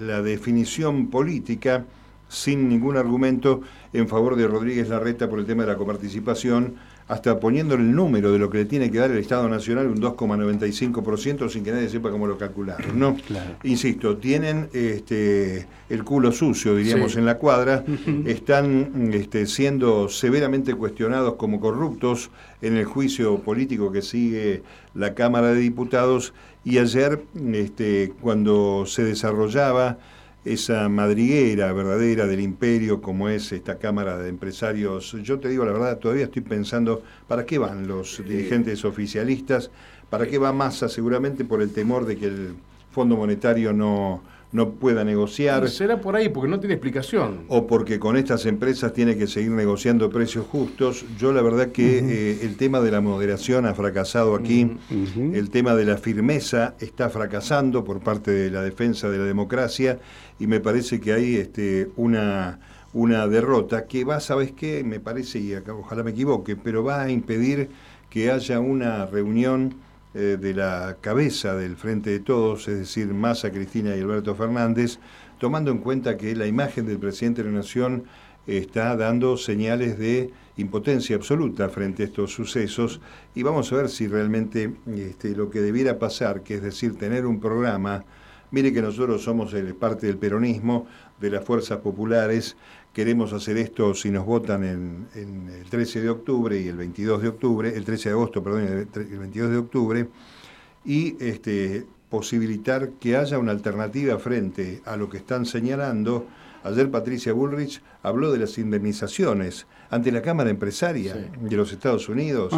la 0.00 0.22
definición 0.22 1.08
política 1.08 1.84
sin 2.28 2.68
ningún 2.68 2.96
argumento 2.96 3.60
en 3.92 4.08
favor 4.08 4.36
de 4.36 4.46
Rodríguez 4.46 4.88
Larreta 4.88 5.28
por 5.28 5.38
el 5.38 5.46
tema 5.46 5.64
de 5.64 5.72
la 5.72 5.78
coparticipación 5.78 6.76
hasta 7.06 7.38
poniéndole 7.38 7.82
el 7.82 7.94
número 7.94 8.32
de 8.32 8.38
lo 8.38 8.48
que 8.48 8.58
le 8.58 8.64
tiene 8.64 8.90
que 8.90 8.98
dar 8.98 9.10
el 9.10 9.18
Estado 9.18 9.48
Nacional, 9.48 9.88
un 9.88 10.00
2,95%, 10.00 11.50
sin 11.50 11.62
que 11.62 11.72
nadie 11.72 11.88
sepa 11.88 12.10
cómo 12.10 12.26
lo 12.26 12.38
calcularon. 12.38 12.98
¿no? 12.98 13.16
Insisto, 13.62 14.16
tienen 14.16 14.70
este, 14.72 15.66
el 15.90 16.02
culo 16.02 16.32
sucio, 16.32 16.74
diríamos, 16.74 17.16
en 17.16 17.26
la 17.26 17.36
cuadra, 17.36 17.84
están 18.26 19.10
este, 19.12 19.46
siendo 19.46 20.08
severamente 20.08 20.74
cuestionados 20.74 21.34
como 21.34 21.60
corruptos 21.60 22.30
en 22.62 22.76
el 22.78 22.86
juicio 22.86 23.38
político 23.40 23.92
que 23.92 24.00
sigue 24.00 24.62
la 24.94 25.14
Cámara 25.14 25.48
de 25.48 25.60
Diputados 25.60 26.32
y 26.64 26.78
ayer, 26.78 27.22
este, 27.52 28.14
cuando 28.22 28.84
se 28.86 29.04
desarrollaba 29.04 29.98
esa 30.44 30.88
madriguera 30.88 31.72
verdadera 31.72 32.26
del 32.26 32.40
imperio 32.40 33.00
como 33.00 33.28
es 33.28 33.50
esta 33.52 33.78
Cámara 33.78 34.18
de 34.18 34.28
Empresarios. 34.28 35.16
Yo 35.22 35.40
te 35.40 35.48
digo 35.48 35.64
la 35.64 35.72
verdad, 35.72 35.98
todavía 35.98 36.24
estoy 36.24 36.42
pensando, 36.42 37.02
¿para 37.26 37.46
qué 37.46 37.58
van 37.58 37.86
los 37.86 38.22
dirigentes 38.26 38.84
oficialistas? 38.84 39.70
¿Para 40.10 40.26
qué 40.26 40.38
va 40.38 40.52
Massa? 40.52 40.88
Seguramente 40.88 41.44
por 41.44 41.62
el 41.62 41.72
temor 41.72 42.04
de 42.04 42.16
que 42.16 42.26
el 42.26 42.54
Fondo 42.90 43.16
Monetario 43.16 43.72
no, 43.72 44.22
no 44.54 44.70
pueda 44.70 45.02
negociar. 45.02 45.68
Será 45.68 46.00
por 46.00 46.14
ahí, 46.14 46.28
porque 46.28 46.48
no 46.48 46.60
tiene 46.60 46.74
explicación. 46.74 47.44
O 47.48 47.66
porque 47.66 47.98
con 47.98 48.16
estas 48.16 48.46
empresas 48.46 48.92
tiene 48.92 49.16
que 49.16 49.26
seguir 49.26 49.50
negociando 49.50 50.08
precios 50.10 50.46
justos. 50.46 51.04
Yo 51.18 51.32
la 51.32 51.42
verdad 51.42 51.72
que 51.72 51.98
eh, 51.98 52.38
el 52.42 52.56
tema 52.56 52.80
de 52.80 52.92
la 52.92 53.00
moderación 53.00 53.66
ha 53.66 53.74
fracasado 53.74 54.36
aquí, 54.36 54.76
el 55.16 55.50
tema 55.50 55.74
de 55.74 55.84
la 55.84 55.96
firmeza 55.96 56.76
está 56.78 57.10
fracasando 57.10 57.82
por 57.82 57.98
parte 57.98 58.30
de 58.30 58.50
la 58.52 58.62
defensa 58.62 59.10
de 59.10 59.18
la 59.18 59.24
democracia 59.24 59.98
y 60.38 60.46
me 60.46 60.60
parece 60.60 61.00
que 61.00 61.12
hay 61.12 61.34
este, 61.34 61.90
una, 61.96 62.60
una 62.92 63.26
derrota 63.26 63.86
que 63.86 64.04
va, 64.04 64.20
¿sabes 64.20 64.52
qué? 64.52 64.84
Me 64.84 65.00
parece, 65.00 65.40
y 65.40 65.54
acá, 65.54 65.74
ojalá 65.74 66.04
me 66.04 66.12
equivoque, 66.12 66.54
pero 66.54 66.84
va 66.84 67.02
a 67.02 67.10
impedir 67.10 67.70
que 68.08 68.30
haya 68.30 68.60
una 68.60 69.06
reunión 69.06 69.74
eh, 70.14 70.38
de 70.40 70.54
la 70.54 70.96
cabeza 71.00 71.54
del 71.54 71.76
Frente 71.76 72.10
de 72.10 72.20
Todos, 72.20 72.68
es 72.68 72.78
decir, 72.78 73.08
Massa, 73.12 73.50
Cristina 73.50 73.96
y 73.96 74.00
Alberto 74.00 74.34
Fernández, 74.34 74.98
tomando 75.38 75.70
en 75.70 75.78
cuenta 75.78 76.16
que 76.16 76.36
la 76.36 76.46
imagen 76.46 76.86
del 76.86 76.98
presidente 76.98 77.42
de 77.42 77.50
la 77.50 77.56
Nación 77.56 78.04
está 78.46 78.96
dando 78.96 79.36
señales 79.36 79.98
de 79.98 80.30
impotencia 80.56 81.16
absoluta 81.16 81.68
frente 81.68 82.02
a 82.02 82.06
estos 82.06 82.32
sucesos. 82.32 83.00
Y 83.34 83.42
vamos 83.42 83.72
a 83.72 83.76
ver 83.76 83.88
si 83.88 84.06
realmente 84.06 84.72
este, 84.96 85.34
lo 85.34 85.50
que 85.50 85.60
debiera 85.60 85.98
pasar, 85.98 86.42
que 86.42 86.54
es 86.54 86.62
decir, 86.62 86.96
tener 86.96 87.26
un 87.26 87.40
programa, 87.40 88.04
mire 88.54 88.72
que 88.72 88.80
nosotros 88.80 89.20
somos 89.20 89.52
parte 89.80 90.06
del 90.06 90.16
peronismo, 90.16 90.86
de 91.20 91.28
las 91.28 91.44
fuerzas 91.44 91.78
populares, 91.78 92.56
queremos 92.92 93.32
hacer 93.32 93.56
esto 93.56 93.94
si 93.94 94.10
nos 94.10 94.24
votan 94.24 94.62
en, 94.62 95.08
el 95.60 95.68
13 95.68 96.00
de 96.00 96.08
octubre 96.08 96.60
y 96.60 96.68
el 96.68 96.76
22 96.76 97.22
de 97.22 97.28
octubre, 97.28 97.74
el 97.74 97.84
13 97.84 98.10
de 98.10 98.12
agosto, 98.12 98.44
perdón, 98.44 98.86
el 98.94 99.18
22 99.18 99.50
de 99.50 99.56
octubre, 99.56 100.08
y 100.84 101.16
este, 101.18 101.84
posibilitar 102.08 102.90
que 103.00 103.16
haya 103.16 103.40
una 103.40 103.50
alternativa 103.50 104.20
frente 104.20 104.82
a 104.84 104.96
lo 104.96 105.10
que 105.10 105.16
están 105.16 105.46
señalando. 105.46 106.28
Ayer 106.64 106.90
Patricia 106.90 107.34
Bullrich 107.34 107.82
habló 108.02 108.32
de 108.32 108.38
las 108.38 108.56
indemnizaciones 108.56 109.66
ante 109.90 110.10
la 110.10 110.22
Cámara 110.22 110.48
Empresaria 110.48 111.14
de 111.14 111.56
los 111.56 111.70
Estados 111.72 112.08
Unidos. 112.08 112.54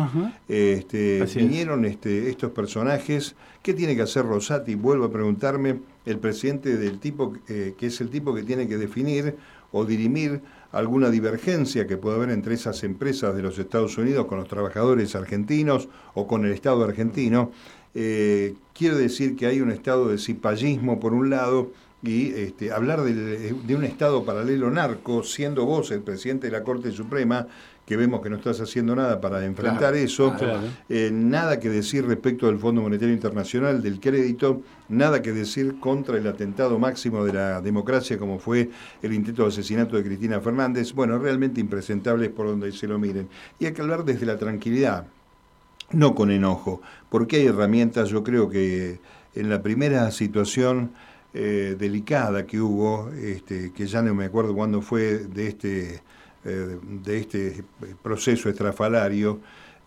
Este, 0.49 1.25
vinieron 1.35 1.85
este, 1.85 2.31
estos 2.31 2.53
personajes. 2.53 3.35
¿Qué 3.63 3.75
tiene 3.75 3.97
que 3.97 4.03
hacer 4.03 4.25
Rosati? 4.25 4.77
Vuelvo 4.77 5.07
a 5.07 5.11
preguntarme, 5.11 5.81
el 6.05 6.19
presidente 6.21 6.77
del 6.77 7.01
tipo, 7.01 7.35
eh, 7.49 7.75
que 7.77 7.87
es 7.87 8.01
el 8.01 8.09
tipo 8.09 8.33
que 8.33 8.45
tiene 8.45 8.69
que 8.69 8.79
definir 8.79 9.35
o 9.73 9.85
dirimir 9.85 10.41
alguna 10.71 11.11
divergencia 11.11 11.89
que 11.89 11.97
pueda 11.97 12.15
haber 12.15 12.31
entre 12.31 12.55
esas 12.55 12.85
empresas 12.85 13.35
de 13.35 13.43
los 13.43 13.59
Estados 13.59 13.99
Unidos 13.99 14.27
con 14.27 14.39
los 14.39 14.47
trabajadores 14.47 15.17
argentinos 15.17 15.89
o 16.15 16.29
con 16.29 16.45
el 16.45 16.53
Estado 16.53 16.85
argentino. 16.85 17.51
Eh, 17.93 18.55
quiero 18.73 18.97
decir 18.97 19.35
que 19.37 19.47
hay 19.47 19.61
un 19.61 19.71
estado 19.71 20.09
de 20.09 20.19
cipallismo 20.19 21.01
por 21.01 21.13
un 21.13 21.31
lado 21.31 21.73
y 22.03 22.29
este, 22.33 22.73
hablar 22.73 23.03
de, 23.03 23.75
un 23.75 23.85
Estado 23.85 24.25
paralelo 24.25 24.71
narco, 24.71 25.23
siendo 25.23 25.65
vos 25.65 25.91
el 25.91 26.03
presidente 26.03 26.49
de 26.49 26.53
la 26.53 26.63
Corte 26.63 26.93
Suprema, 26.93 27.47
que 27.87 27.97
vemos 27.97 28.21
que 28.21 28.29
no 28.29 28.37
estás 28.37 28.61
haciendo 28.61 28.97
nada 28.97 29.21
para 29.21 29.45
enfrentar 29.45 29.95
eso, 29.95 30.35
eh, 30.89 31.11
nada 31.13 31.61
que 31.61 31.71
decir 31.71 32.05
respecto 32.05 32.47
del 32.47 32.59
Fondo 32.59 32.83
Monetario 32.83 33.15
Internacional, 33.15 33.81
del 33.81 34.01
crédito, 34.01 34.63
nada 34.89 35.23
que 35.23 35.33
decir 35.33 35.79
contra 35.79 36.19
el 36.19 36.27
atentado 36.27 36.81
máximo 36.81 37.25
de 37.25 37.33
la 37.33 37.61
democracia 37.61 38.19
como 38.19 38.41
fue 38.41 38.71
el 39.03 39.13
intento 39.13 39.43
de 39.43 39.49
asesinato 39.49 39.97
de 39.97 40.03
Cristina 40.03 40.41
Fernández, 40.41 40.93
bueno, 40.93 41.19
realmente 41.19 41.61
impresentables 41.61 42.29
por 42.31 42.49
donde 42.49 42.73
se 42.73 42.89
lo 42.89 42.99
miren. 42.99 43.29
Y 43.61 43.67
hay 43.67 43.73
que 43.73 43.83
hablar 43.83 44.05
desde 44.05 44.27
la 44.27 44.37
tranquilidad, 44.37 45.07
no 45.93 46.17
con 46.17 46.33
enojo, 46.33 46.83
porque 47.09 47.37
hay 47.37 47.47
herramientas, 47.47 48.09
yo 48.09 48.25
creo 48.25 48.51
que 48.51 48.99
en 49.37 49.49
la 49.49 49.63
primera 49.63 50.11
situación 50.11 50.91
eh, 51.39 51.77
delicada 51.79 52.47
que 52.47 52.59
hubo, 52.59 53.11
este, 53.11 53.71
que 53.75 53.87
ya 53.87 54.01
no 54.01 54.15
me 54.15 54.25
acuerdo 54.25 54.55
cuándo 54.55 54.81
fue 54.81 55.19
de 55.19 55.49
este, 55.49 56.01
eh, 56.47 56.79
de 56.83 57.19
este 57.19 57.63
proceso 58.03 58.49
estrafalario, 58.49 59.41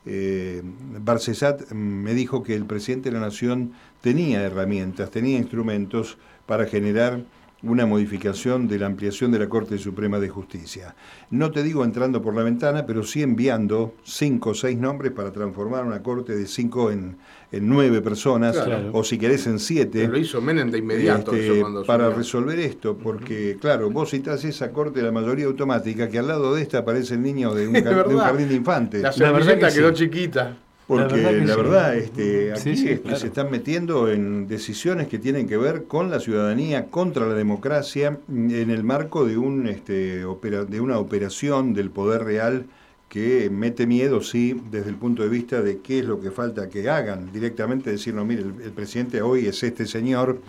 eh, 0.06 0.62
Barcesat 0.64 1.72
me 1.72 2.14
dijo 2.14 2.44
que 2.44 2.54
el 2.54 2.66
presidente 2.66 3.10
de 3.10 3.16
la 3.16 3.22
Nación 3.22 3.74
tenía 4.02 4.44
herramientas, 4.44 5.10
tenía 5.10 5.40
instrumentos 5.40 6.20
para 6.46 6.68
generar 6.68 7.24
una 7.64 7.86
modificación 7.86 8.68
de 8.68 8.80
la 8.80 8.86
ampliación 8.86 9.32
de 9.32 9.40
la 9.40 9.50
Corte 9.50 9.78
Suprema 9.78 10.20
de 10.20 10.30
Justicia. 10.30 10.96
No 11.30 11.52
te 11.52 11.62
digo 11.62 11.84
entrando 11.84 12.22
por 12.22 12.36
la 12.36 12.44
ventana, 12.44 12.86
pero 12.86 13.04
sí 13.04 13.22
enviando 13.22 13.96
cinco 14.04 14.52
o 14.52 14.54
seis 14.54 14.78
nombres 14.78 15.12
para 15.12 15.32
transformar 15.32 15.84
una 15.84 16.02
Corte 16.02 16.36
de 16.36 16.48
cinco 16.48 16.92
en, 16.92 17.18
nueve 17.52 18.02
personas, 18.02 18.56
o 18.94 19.04
si 19.04 19.18
querés 19.18 19.48
en 19.48 19.60
siete. 19.60 20.08
lo 20.08 20.18
hizo 20.18 20.42
Menem 20.42 20.72
de 20.72 20.78
inmediato. 20.78 21.34
Este, 21.34 21.64
para 21.86 22.10
resolver 22.10 22.60
esto, 22.60 22.98
porque 22.98 23.58
claro, 23.60 23.90
vos 23.90 24.12
citás 24.12 24.46
esa 24.46 24.72
Corte 24.72 25.00
de 25.00 25.06
la 25.06 25.12
mayoría 25.12 25.46
automática, 25.46 26.08
que 26.08 26.20
al 26.20 26.28
lado 26.28 26.56
de 26.56 26.62
esta 26.62 26.80
aparece 26.80 27.16
el 27.16 27.22
niño 27.22 27.54
de 27.54 27.68
un, 27.68 27.74
jardín 28.20 28.48
de 28.48 28.56
infantes. 28.56 29.02
La, 29.02 29.12
la 29.18 29.32
verdad 29.32 29.60
que 29.60 29.74
quedó 29.74 29.92
chiquita. 29.92 30.58
Porque 30.90 31.22
la 31.46 31.56
verdad, 31.56 31.96
este, 31.96 32.52
aquí 32.52 32.76
se 32.76 33.28
están 33.28 33.52
metiendo 33.52 34.12
en 34.12 34.48
decisiones 34.48 35.08
que 35.08 35.20
tienen 35.20 35.48
que 35.48 35.56
ver 35.56 35.84
con 35.84 36.10
la 36.10 36.20
ciudadanía, 36.20 36.88
contra 36.88 37.28
la 37.28 37.36
democracia, 37.36 38.18
en 38.28 38.72
el 38.72 38.84
marco 38.84 39.24
de, 39.24 39.38
un, 39.38 39.68
este, 39.68 40.26
de 40.26 40.82
una 40.82 40.98
operación 40.98 41.76
del 41.76 41.92
poder 41.92 42.24
real 42.24 42.66
que 43.08 43.52
mete 43.52 43.86
miedo, 43.86 44.24
sí, 44.24 44.60
desde 44.72 44.90
el 44.90 44.96
punto 44.96 45.22
de 45.22 45.30
vista 45.30 45.62
de 45.62 45.78
qué 45.78 46.00
es 46.00 46.06
lo 46.06 46.20
que 46.20 46.32
falta 46.32 46.70
que 46.70 46.90
hagan. 46.90 47.32
Directamente 47.32 47.92
decir, 47.92 48.16
no, 48.16 48.26
mire, 48.26 48.42
el, 48.42 48.72
presidente 48.72 49.22
hoy 49.22 49.46
es 49.46 49.62
este 49.62 49.86
señor, 49.86 50.42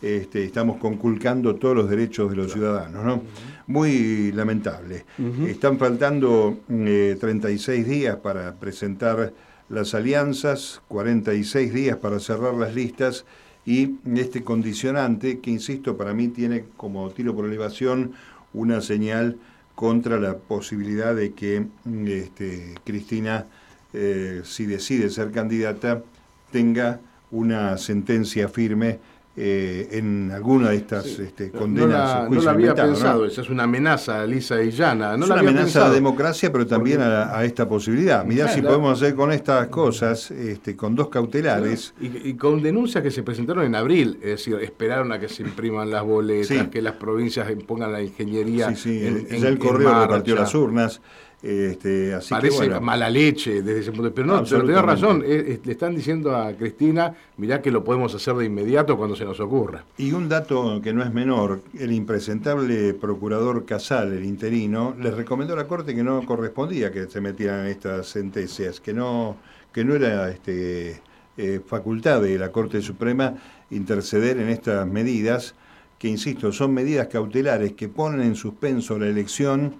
este, 0.00 0.42
estamos 0.42 0.78
conculcando 0.78 1.56
todos 1.56 1.76
los 1.76 1.90
derechos 1.90 2.30
de 2.30 2.36
los 2.36 2.50
ciudadanos, 2.50 3.04
¿no? 3.04 3.22
Muy 3.66 4.32
lamentable. 4.32 5.04
Están 5.46 5.78
faltando 5.78 6.60
36 6.66 7.68
eh, 7.68 7.84
días 7.86 8.16
para 8.16 8.54
presentar 8.54 9.34
las 9.72 9.94
alianzas, 9.94 10.82
46 10.88 11.72
días 11.72 11.96
para 11.96 12.20
cerrar 12.20 12.54
las 12.54 12.74
listas 12.74 13.24
y 13.64 13.96
este 14.14 14.44
condicionante 14.44 15.40
que, 15.40 15.50
insisto, 15.50 15.96
para 15.96 16.12
mí 16.12 16.28
tiene 16.28 16.64
como 16.76 17.08
tiro 17.10 17.34
por 17.34 17.46
elevación 17.46 18.12
una 18.52 18.82
señal 18.82 19.38
contra 19.74 20.20
la 20.20 20.36
posibilidad 20.36 21.14
de 21.14 21.32
que 21.32 21.66
este, 22.06 22.74
Cristina, 22.84 23.46
eh, 23.94 24.42
si 24.44 24.66
decide 24.66 25.08
ser 25.08 25.30
candidata, 25.30 26.02
tenga 26.50 27.00
una 27.30 27.78
sentencia 27.78 28.48
firme 28.48 28.98
eh, 29.34 29.88
en 29.92 30.30
alguna 30.30 30.68
de 30.68 30.76
estas 30.76 31.06
este, 31.06 31.50
condenas. 31.50 32.28
No 32.28 32.42
la, 32.42 32.50
había 32.50 32.74
pensado, 32.74 33.24
esa 33.24 33.40
es 33.40 33.48
una 33.48 33.62
amenaza 33.62 34.26
lisa 34.26 34.62
y 34.62 34.70
llana. 34.70 35.16
No 35.16 35.24
es 35.24 35.30
una 35.30 35.40
amenaza 35.40 35.86
a 35.86 35.88
la 35.88 35.94
democracia, 35.94 36.52
pero 36.52 36.66
también 36.66 37.00
a, 37.00 37.42
esta 37.44 37.66
posibilidad. 37.66 38.26
Mirá 38.26 38.48
si 38.48 38.60
podemos 38.60 39.00
hacer 39.00 39.14
con 39.14 39.32
estas 39.32 39.68
cosas, 39.68 40.30
este, 40.30 40.76
con 40.76 40.94
dos 40.94 41.08
cautelares. 41.08 41.94
Y, 41.98 42.34
con 42.34 42.62
denuncias 42.62 43.02
que 43.02 43.10
se 43.10 43.22
presentaron 43.22 43.64
en 43.64 43.74
abril, 43.74 44.18
es 44.20 44.30
decir, 44.30 44.56
esperaron 44.60 45.12
a 45.12 45.18
que 45.18 45.28
se 45.28 45.42
impriman 45.42 45.90
las 45.90 46.04
boletas, 46.04 46.68
que 46.68 46.82
las 46.82 46.94
provincias 46.94 47.50
pongan 47.66 47.90
la 47.90 48.02
ingeniería. 48.02 48.74
Sí, 48.76 49.06
en, 49.06 49.26
ya 49.28 49.48
el 49.48 49.58
correo 49.58 49.98
repartió 50.02 50.34
las 50.34 50.54
urnas. 50.54 51.00
Este, 51.42 52.14
así 52.14 52.30
Parece 52.30 52.68
que, 52.68 52.80
mala 52.80 53.10
leche 53.10 53.62
desde 53.62 53.80
ese 53.80 53.92
punto. 53.92 54.14
Pero 54.14 54.26
no, 54.28 54.44
pero 54.44 54.64
tenés 54.64 54.82
razón. 54.82 55.24
le 55.26 55.60
están 55.64 55.96
diciendo 55.96 56.36
a 56.36 56.52
Cristina, 56.52 57.14
mirá 57.36 57.60
que 57.60 57.72
lo 57.72 57.82
podemos 57.82 58.14
hacer 58.14 58.34
de 58.36 58.44
inmediato 58.44 58.96
cuando 58.96 59.16
se 59.16 59.24
nos 59.24 59.40
ocurra. 59.40 59.84
Y 59.98 60.12
un 60.12 60.28
dato 60.28 60.80
que 60.80 60.92
no 60.92 61.02
es 61.02 61.12
menor, 61.12 61.60
el 61.76 61.90
impresentable 61.90 62.94
procurador 62.94 63.64
Casal, 63.64 64.12
el 64.12 64.24
interino, 64.24 64.94
les 65.00 65.14
recomendó 65.14 65.54
a 65.54 65.56
la 65.56 65.66
Corte 65.66 65.96
que 65.96 66.04
no 66.04 66.24
correspondía 66.24 66.92
que 66.92 67.06
se 67.06 67.20
metieran 67.20 67.66
estas 67.66 68.06
sentencias, 68.06 68.80
que 68.80 68.94
no, 68.94 69.36
que 69.72 69.84
no 69.84 69.96
era 69.96 70.30
este, 70.30 71.00
eh, 71.36 71.60
facultad 71.66 72.22
de 72.22 72.38
la 72.38 72.52
Corte 72.52 72.80
Suprema 72.82 73.34
interceder 73.70 74.38
en 74.38 74.48
estas 74.48 74.86
medidas, 74.86 75.56
que 75.98 76.06
insisto, 76.06 76.52
son 76.52 76.72
medidas 76.72 77.08
cautelares 77.08 77.72
que 77.72 77.88
ponen 77.88 78.20
en 78.20 78.36
suspenso 78.36 78.98
la 78.98 79.06
elección 79.06 79.74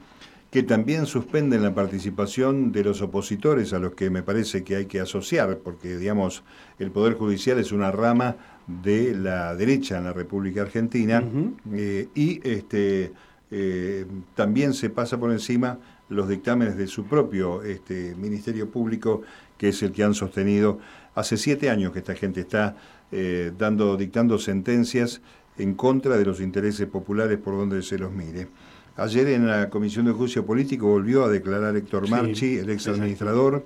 que 0.52 0.62
también 0.62 1.06
suspenden 1.06 1.62
la 1.62 1.74
participación 1.74 2.72
de 2.72 2.84
los 2.84 3.00
opositores 3.00 3.72
a 3.72 3.78
los 3.78 3.94
que 3.94 4.10
me 4.10 4.22
parece 4.22 4.62
que 4.62 4.76
hay 4.76 4.84
que 4.84 5.00
asociar, 5.00 5.60
porque 5.64 5.96
digamos 5.96 6.44
el 6.78 6.90
Poder 6.90 7.14
Judicial 7.14 7.58
es 7.58 7.72
una 7.72 7.90
rama 7.90 8.36
de 8.66 9.14
la 9.14 9.56
derecha 9.56 9.96
en 9.96 10.04
la 10.04 10.12
República 10.12 10.60
Argentina 10.60 11.24
eh, 11.72 12.06
y 12.14 12.46
este, 12.46 13.14
eh, 13.50 14.04
también 14.34 14.74
se 14.74 14.90
pasa 14.90 15.18
por 15.18 15.32
encima 15.32 15.78
los 16.10 16.28
dictámenes 16.28 16.76
de 16.76 16.86
su 16.86 17.06
propio 17.06 17.62
este, 17.62 18.14
Ministerio 18.16 18.70
Público, 18.70 19.22
que 19.56 19.70
es 19.70 19.82
el 19.82 19.92
que 19.92 20.04
han 20.04 20.12
sostenido 20.12 20.80
hace 21.14 21.38
siete 21.38 21.70
años 21.70 21.92
que 21.92 22.00
esta 22.00 22.14
gente 22.14 22.42
está 22.42 22.76
eh, 23.10 23.52
dando, 23.56 23.96
dictando 23.96 24.38
sentencias 24.38 25.22
en 25.56 25.72
contra 25.72 26.18
de 26.18 26.26
los 26.26 26.42
intereses 26.42 26.86
populares 26.88 27.38
por 27.38 27.56
donde 27.56 27.82
se 27.82 27.96
los 27.96 28.12
mire. 28.12 28.48
Ayer 28.96 29.28
en 29.28 29.46
la 29.46 29.70
Comisión 29.70 30.04
de 30.04 30.12
Juicio 30.12 30.44
Político 30.44 30.86
volvió 30.86 31.24
a 31.24 31.30
declarar 31.30 31.74
Héctor 31.76 32.10
Marchi, 32.10 32.58
el 32.58 32.68
ex 32.68 32.88
administrador, 32.88 33.64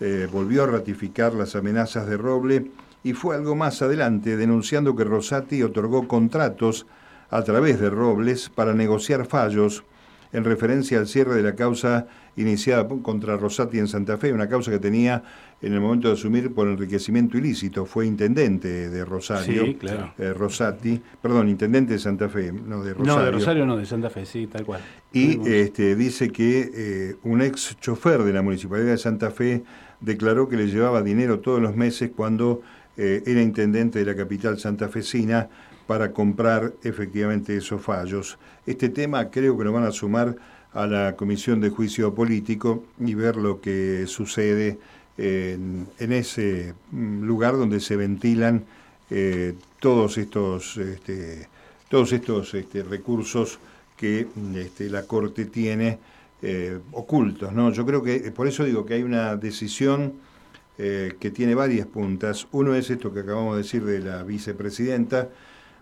eh, 0.00 0.28
volvió 0.30 0.64
a 0.64 0.66
ratificar 0.66 1.34
las 1.34 1.54
amenazas 1.54 2.08
de 2.08 2.16
Roble 2.16 2.70
y 3.04 3.12
fue 3.12 3.36
algo 3.36 3.54
más 3.54 3.80
adelante 3.82 4.36
denunciando 4.36 4.96
que 4.96 5.04
Rosati 5.04 5.62
otorgó 5.62 6.08
contratos 6.08 6.86
a 7.30 7.42
través 7.42 7.78
de 7.78 7.90
Robles 7.90 8.48
para 8.48 8.74
negociar 8.74 9.26
fallos 9.26 9.84
en 10.36 10.44
referencia 10.44 10.98
al 10.98 11.06
cierre 11.06 11.34
de 11.34 11.42
la 11.42 11.54
causa 11.54 12.06
iniciada 12.36 12.86
contra 13.02 13.38
Rosati 13.38 13.78
en 13.78 13.88
Santa 13.88 14.18
Fe, 14.18 14.34
una 14.34 14.50
causa 14.50 14.70
que 14.70 14.78
tenía 14.78 15.22
en 15.62 15.72
el 15.72 15.80
momento 15.80 16.08
de 16.08 16.14
asumir 16.14 16.52
por 16.52 16.68
enriquecimiento 16.68 17.38
ilícito. 17.38 17.86
Fue 17.86 18.06
intendente 18.06 18.90
de 18.90 19.04
Rosario, 19.06 19.64
sí, 19.64 19.74
claro. 19.76 20.12
Eh, 20.18 20.34
Rosati, 20.34 21.00
perdón, 21.22 21.48
intendente 21.48 21.94
de 21.94 21.98
Santa 21.98 22.28
Fe, 22.28 22.52
no 22.52 22.84
de 22.84 22.92
Rosario. 22.92 23.16
No, 23.16 23.24
de 23.24 23.30
Rosario 23.30 23.64
no, 23.64 23.78
de 23.78 23.86
Santa 23.86 24.10
Fe, 24.10 24.26
sí, 24.26 24.46
tal 24.46 24.66
cual. 24.66 24.82
Y 25.10 25.40
este, 25.48 25.96
dice 25.96 26.30
que 26.30 26.70
eh, 26.74 27.16
un 27.22 27.40
ex 27.40 27.78
chofer 27.80 28.22
de 28.22 28.34
la 28.34 28.42
Municipalidad 28.42 28.90
de 28.90 28.98
Santa 28.98 29.30
Fe 29.30 29.64
declaró 30.02 30.50
que 30.50 30.58
le 30.58 30.66
llevaba 30.66 31.00
dinero 31.00 31.40
todos 31.40 31.62
los 31.62 31.74
meses 31.74 32.10
cuando 32.14 32.60
eh, 32.98 33.22
era 33.24 33.40
intendente 33.40 34.00
de 34.00 34.04
la 34.04 34.14
capital 34.14 34.58
santafesina 34.58 35.48
para 35.86 36.12
comprar 36.12 36.72
efectivamente 36.82 37.56
esos 37.56 37.80
fallos. 37.80 38.38
Este 38.66 38.88
tema 38.88 39.30
creo 39.30 39.56
que 39.56 39.64
lo 39.64 39.72
van 39.72 39.84
a 39.84 39.92
sumar 39.92 40.36
a 40.72 40.86
la 40.86 41.16
Comisión 41.16 41.60
de 41.60 41.70
Juicio 41.70 42.14
Político 42.14 42.84
y 42.98 43.14
ver 43.14 43.36
lo 43.36 43.60
que 43.60 44.06
sucede 44.06 44.78
en, 45.16 45.86
ese 45.98 46.74
mm, 46.90 47.22
lugar 47.22 47.56
donde 47.56 47.80
se 47.80 47.96
ventilan 47.96 48.64
eh, 49.10 49.54
todos 49.80 50.18
estos, 50.18 50.76
este, 50.76 51.48
todos 51.88 52.12
estos 52.12 52.52
este, 52.54 52.82
recursos 52.82 53.58
que 53.96 54.26
este, 54.56 54.90
la 54.90 55.04
Corte 55.04 55.46
tiene 55.46 55.98
eh, 56.42 56.78
ocultos. 56.92 57.52
¿no? 57.52 57.72
Yo 57.72 57.86
creo 57.86 58.02
que, 58.02 58.18
por 58.32 58.46
eso 58.46 58.64
digo 58.64 58.84
que 58.84 58.94
hay 58.94 59.02
una 59.02 59.36
decisión 59.36 60.14
que 60.76 61.32
tiene 61.34 61.54
varias 61.54 61.86
puntas. 61.86 62.48
Uno 62.52 62.74
es 62.74 62.90
esto 62.90 63.10
que 63.10 63.20
acabamos 63.20 63.56
de 63.56 63.62
decir 63.62 63.82
de 63.82 63.98
la 63.98 64.22
vicepresidenta, 64.24 65.30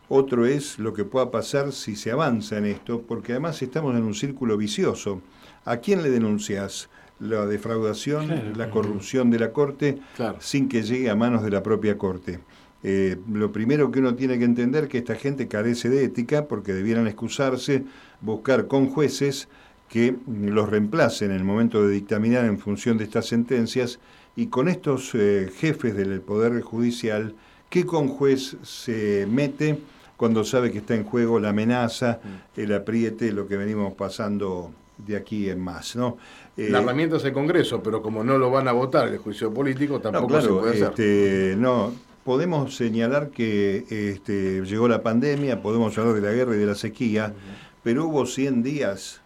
otro 0.08 0.46
es 0.46 0.78
lo 0.78 0.92
que 0.92 1.04
pueda 1.04 1.30
pasar 1.30 1.72
si 1.72 1.96
se 1.96 2.10
avanza 2.10 2.58
en 2.58 2.66
esto, 2.66 3.02
porque 3.02 3.32
además 3.32 3.60
estamos 3.62 3.96
en 3.96 4.02
un 4.02 4.14
círculo 4.14 4.56
vicioso. 4.56 5.22
¿A 5.64 5.78
quién 5.78 6.02
le 6.02 6.10
denuncias? 6.10 6.88
La 7.20 7.46
defraudación, 7.46 8.52
la 8.56 8.70
corrupción 8.70 9.30
de 9.30 9.38
la 9.38 9.52
Corte, 9.52 9.98
sin 10.40 10.68
que 10.68 10.82
llegue 10.82 11.08
a 11.08 11.14
manos 11.14 11.42
de 11.42 11.50
la 11.50 11.62
propia 11.62 11.96
Corte. 11.96 12.40
Eh, 12.82 13.16
lo 13.32 13.50
primero 13.50 13.90
que 13.90 14.00
uno 14.00 14.14
tiene 14.14 14.38
que 14.38 14.44
entender 14.44 14.84
es 14.84 14.90
que 14.90 14.98
esta 14.98 15.14
gente 15.14 15.48
carece 15.48 15.88
de 15.88 16.04
ética 16.04 16.48
porque 16.48 16.74
debieran 16.74 17.06
excusarse, 17.06 17.84
buscar 18.20 18.66
con 18.66 18.88
jueces 18.90 19.48
que 19.88 20.16
los 20.28 20.68
reemplacen 20.68 21.30
en 21.30 21.38
el 21.38 21.44
momento 21.44 21.86
de 21.86 21.94
dictaminar 21.94 22.44
en 22.44 22.58
función 22.58 22.98
de 22.98 23.04
estas 23.04 23.26
sentencias 23.26 24.00
y 24.36 24.48
con 24.48 24.68
estos 24.68 25.14
eh, 25.14 25.50
jefes 25.56 25.96
del 25.96 26.20
Poder 26.20 26.60
Judicial, 26.60 27.34
¿qué 27.74 27.84
con 27.84 28.06
juez 28.06 28.56
se 28.62 29.26
mete 29.28 29.80
cuando 30.16 30.44
sabe 30.44 30.70
que 30.70 30.78
está 30.78 30.94
en 30.94 31.02
juego 31.02 31.40
la 31.40 31.48
amenaza, 31.48 32.20
mm. 32.22 32.60
el 32.60 32.72
apriete, 32.72 33.32
lo 33.32 33.48
que 33.48 33.56
venimos 33.56 33.94
pasando 33.94 34.70
de 34.96 35.16
aquí 35.16 35.50
en 35.50 35.58
más. 35.58 35.96
¿no? 35.96 36.16
la 36.56 36.78
eh, 36.78 36.82
herramienta 36.82 37.16
es 37.16 37.24
el 37.24 37.32
Congreso, 37.32 37.82
pero 37.82 38.00
como 38.00 38.22
no 38.22 38.38
lo 38.38 38.48
van 38.48 38.68
a 38.68 38.72
votar 38.72 39.08
el 39.08 39.18
juicio 39.18 39.52
político, 39.52 39.98
tampoco 39.98 40.40
se 40.40 40.48
puede 40.50 40.70
hacer. 40.70 40.88
Este, 40.90 41.54
no, 41.58 41.92
podemos 42.22 42.76
señalar 42.76 43.30
que 43.30 43.84
este, 43.90 44.62
llegó 44.62 44.86
la 44.86 45.02
pandemia, 45.02 45.60
podemos 45.60 45.98
hablar 45.98 46.14
de 46.14 46.20
la 46.20 46.30
guerra 46.30 46.54
y 46.54 46.58
de 46.58 46.66
la 46.66 46.76
sequía, 46.76 47.34
pero 47.82 48.06
hubo 48.06 48.24
100 48.24 48.62
días 48.62 49.20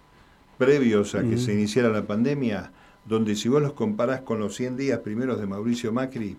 previos 0.57 1.15
a 1.15 1.21
que 1.21 1.37
se 1.37 1.53
iniciara 1.53 1.91
la 1.91 2.07
pandemia, 2.07 2.73
donde 3.05 3.37
si 3.37 3.51
vos 3.51 3.61
los 3.61 3.75
comparás 3.75 4.23
con 4.23 4.39
los 4.39 4.57
100 4.57 4.79
días 4.79 5.01
primeros 5.01 5.39
de 5.39 5.47
Mauricio 5.47 5.93
Macri, 5.93 6.39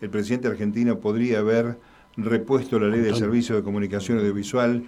el 0.00 0.10
presidente 0.10 0.48
argentino 0.48 0.98
podría 0.98 1.40
haber 1.40 1.78
repuesto 2.16 2.78
la 2.78 2.88
ley 2.88 3.00
del 3.00 3.16
servicio 3.16 3.56
de 3.56 3.62
comunicación 3.62 4.18
audiovisual, 4.18 4.84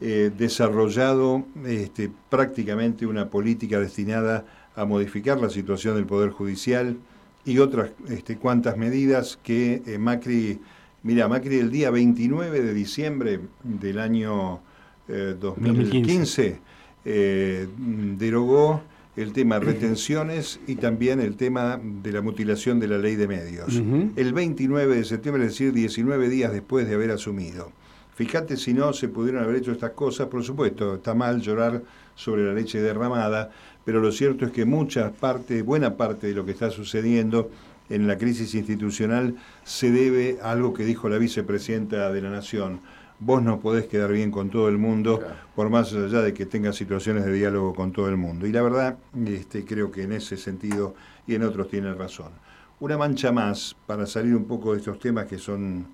eh, 0.00 0.30
desarrollado 0.36 1.44
este, 1.66 2.10
prácticamente 2.30 3.06
una 3.06 3.28
política 3.28 3.78
destinada 3.78 4.46
a 4.74 4.84
modificar 4.86 5.38
la 5.40 5.50
situación 5.50 5.96
del 5.96 6.06
Poder 6.06 6.30
Judicial, 6.30 6.96
y 7.44 7.58
otras 7.58 7.90
este, 8.08 8.36
cuantas 8.36 8.76
medidas 8.76 9.38
que 9.42 9.82
eh, 9.86 9.98
Macri, 9.98 10.60
mira, 11.02 11.28
Macri 11.28 11.58
el 11.58 11.70
día 11.70 11.90
29 11.90 12.62
de 12.62 12.74
diciembre 12.74 13.40
del 13.62 13.98
año 13.98 14.60
2015, 15.08 16.46
eh, 16.46 16.58
eh, 17.04 17.68
derogó 18.16 18.82
el 19.16 19.32
tema 19.32 19.58
retenciones 19.58 20.60
y 20.66 20.76
también 20.76 21.20
el 21.20 21.36
tema 21.36 21.80
de 21.82 22.12
la 22.12 22.22
mutilación 22.22 22.78
de 22.78 22.88
la 22.88 22.98
ley 22.98 23.16
de 23.16 23.28
medios. 23.28 23.82
El 24.16 24.32
29 24.32 24.96
de 24.96 25.04
septiembre, 25.04 25.44
es 25.44 25.50
decir, 25.52 25.72
19 25.72 26.28
días 26.28 26.52
después 26.52 26.88
de 26.88 26.94
haber 26.94 27.10
asumido. 27.10 27.72
Fíjate 28.14 28.56
si 28.56 28.74
no 28.74 28.92
se 28.92 29.08
pudieron 29.08 29.42
haber 29.42 29.56
hecho 29.56 29.72
estas 29.72 29.92
cosas, 29.92 30.28
por 30.28 30.44
supuesto, 30.44 30.96
está 30.96 31.14
mal 31.14 31.40
llorar 31.40 31.82
sobre 32.14 32.44
la 32.44 32.52
leche 32.52 32.80
derramada, 32.80 33.50
pero 33.84 34.00
lo 34.00 34.12
cierto 34.12 34.44
es 34.44 34.52
que 34.52 34.64
mucha 34.64 35.10
parte, 35.10 35.62
buena 35.62 35.96
parte 35.96 36.26
de 36.26 36.34
lo 36.34 36.44
que 36.44 36.52
está 36.52 36.70
sucediendo 36.70 37.50
en 37.88 38.06
la 38.06 38.18
crisis 38.18 38.54
institucional 38.54 39.36
se 39.64 39.90
debe 39.90 40.38
a 40.42 40.52
algo 40.52 40.72
que 40.72 40.84
dijo 40.84 41.08
la 41.08 41.18
vicepresidenta 41.18 42.12
de 42.12 42.22
la 42.22 42.30
Nación. 42.30 42.80
Vos 43.20 43.42
no 43.42 43.60
podés 43.60 43.84
quedar 43.84 44.12
bien 44.12 44.30
con 44.30 44.48
todo 44.48 44.68
el 44.68 44.78
mundo, 44.78 45.20
por 45.54 45.68
más 45.68 45.92
allá 45.92 46.22
de 46.22 46.32
que 46.32 46.46
tengas 46.46 46.76
situaciones 46.76 47.26
de 47.26 47.32
diálogo 47.32 47.74
con 47.74 47.92
todo 47.92 48.08
el 48.08 48.16
mundo. 48.16 48.46
Y 48.46 48.52
la 48.52 48.62
verdad, 48.62 48.96
este, 49.26 49.64
creo 49.66 49.90
que 49.90 50.04
en 50.04 50.12
ese 50.12 50.38
sentido 50.38 50.94
y 51.26 51.34
en 51.34 51.42
otros 51.42 51.68
tiene 51.68 51.92
razón. 51.92 52.32
Una 52.80 52.96
mancha 52.96 53.30
más 53.30 53.76
para 53.86 54.06
salir 54.06 54.34
un 54.34 54.46
poco 54.46 54.72
de 54.72 54.78
estos 54.78 54.98
temas 54.98 55.26
que 55.26 55.36
son 55.36 55.86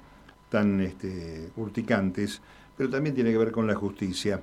tan 0.48 0.80
este, 0.80 1.50
urticantes, 1.56 2.40
pero 2.76 2.88
también 2.88 3.14
tiene 3.14 3.32
que 3.32 3.38
ver 3.38 3.50
con 3.50 3.66
la 3.66 3.74
justicia. 3.74 4.40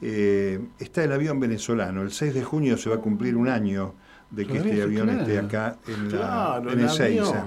Eh, 0.00 0.58
está 0.78 1.04
el 1.04 1.12
avión 1.12 1.38
venezolano. 1.38 2.00
El 2.00 2.12
6 2.12 2.32
de 2.32 2.42
junio 2.42 2.78
se 2.78 2.88
va 2.88 2.96
a 2.96 2.98
cumplir 2.98 3.36
un 3.36 3.48
año 3.48 3.94
de 4.30 4.46
que 4.46 4.56
este 4.56 4.82
avión 4.82 5.10
esté 5.10 5.38
acá 5.38 5.76
en, 5.86 6.18
la, 6.18 6.62
en 6.62 6.68
el 6.70 6.86
Ezeiza. 6.86 7.44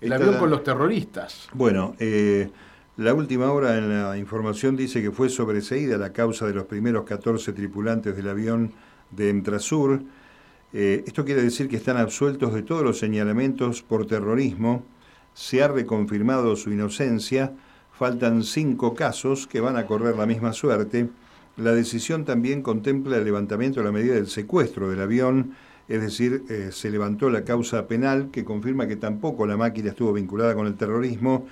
El 0.00 0.12
avión 0.12 0.36
con 0.36 0.50
los 0.50 0.62
terroristas. 0.62 1.48
Bueno, 1.54 1.96
eh, 1.98 2.50
la 2.98 3.14
última 3.14 3.52
hora 3.52 3.78
en 3.78 3.88
la 3.90 4.18
información 4.18 4.74
dice 4.74 5.00
que 5.00 5.12
fue 5.12 5.28
sobreseída 5.28 5.96
la 5.98 6.12
causa 6.12 6.48
de 6.48 6.54
los 6.54 6.64
primeros 6.64 7.04
14 7.04 7.52
tripulantes 7.52 8.16
del 8.16 8.28
avión 8.28 8.72
de 9.12 9.30
Entrasur. 9.30 10.02
Eh, 10.72 11.04
esto 11.06 11.24
quiere 11.24 11.42
decir 11.42 11.68
que 11.68 11.76
están 11.76 11.96
absueltos 11.96 12.52
de 12.52 12.62
todos 12.62 12.82
los 12.82 12.98
señalamientos 12.98 13.82
por 13.82 14.08
terrorismo. 14.08 14.82
Se 15.32 15.62
ha 15.62 15.68
reconfirmado 15.68 16.56
su 16.56 16.72
inocencia. 16.72 17.52
Faltan 17.92 18.42
cinco 18.42 18.96
casos 18.96 19.46
que 19.46 19.60
van 19.60 19.76
a 19.76 19.86
correr 19.86 20.16
la 20.16 20.26
misma 20.26 20.52
suerte. 20.52 21.08
La 21.56 21.72
decisión 21.74 22.24
también 22.24 22.62
contempla 22.62 23.18
el 23.18 23.24
levantamiento 23.24 23.78
de 23.78 23.86
la 23.86 23.92
medida 23.92 24.14
del 24.14 24.26
secuestro 24.26 24.90
del 24.90 25.00
avión, 25.00 25.54
es 25.86 26.00
decir, 26.00 26.42
eh, 26.48 26.70
se 26.72 26.90
levantó 26.90 27.30
la 27.30 27.44
causa 27.44 27.86
penal 27.86 28.30
que 28.32 28.44
confirma 28.44 28.88
que 28.88 28.96
tampoco 28.96 29.46
la 29.46 29.56
máquina 29.56 29.90
estuvo 29.90 30.12
vinculada 30.12 30.56
con 30.56 30.66
el 30.66 30.74
terrorismo 30.74 31.46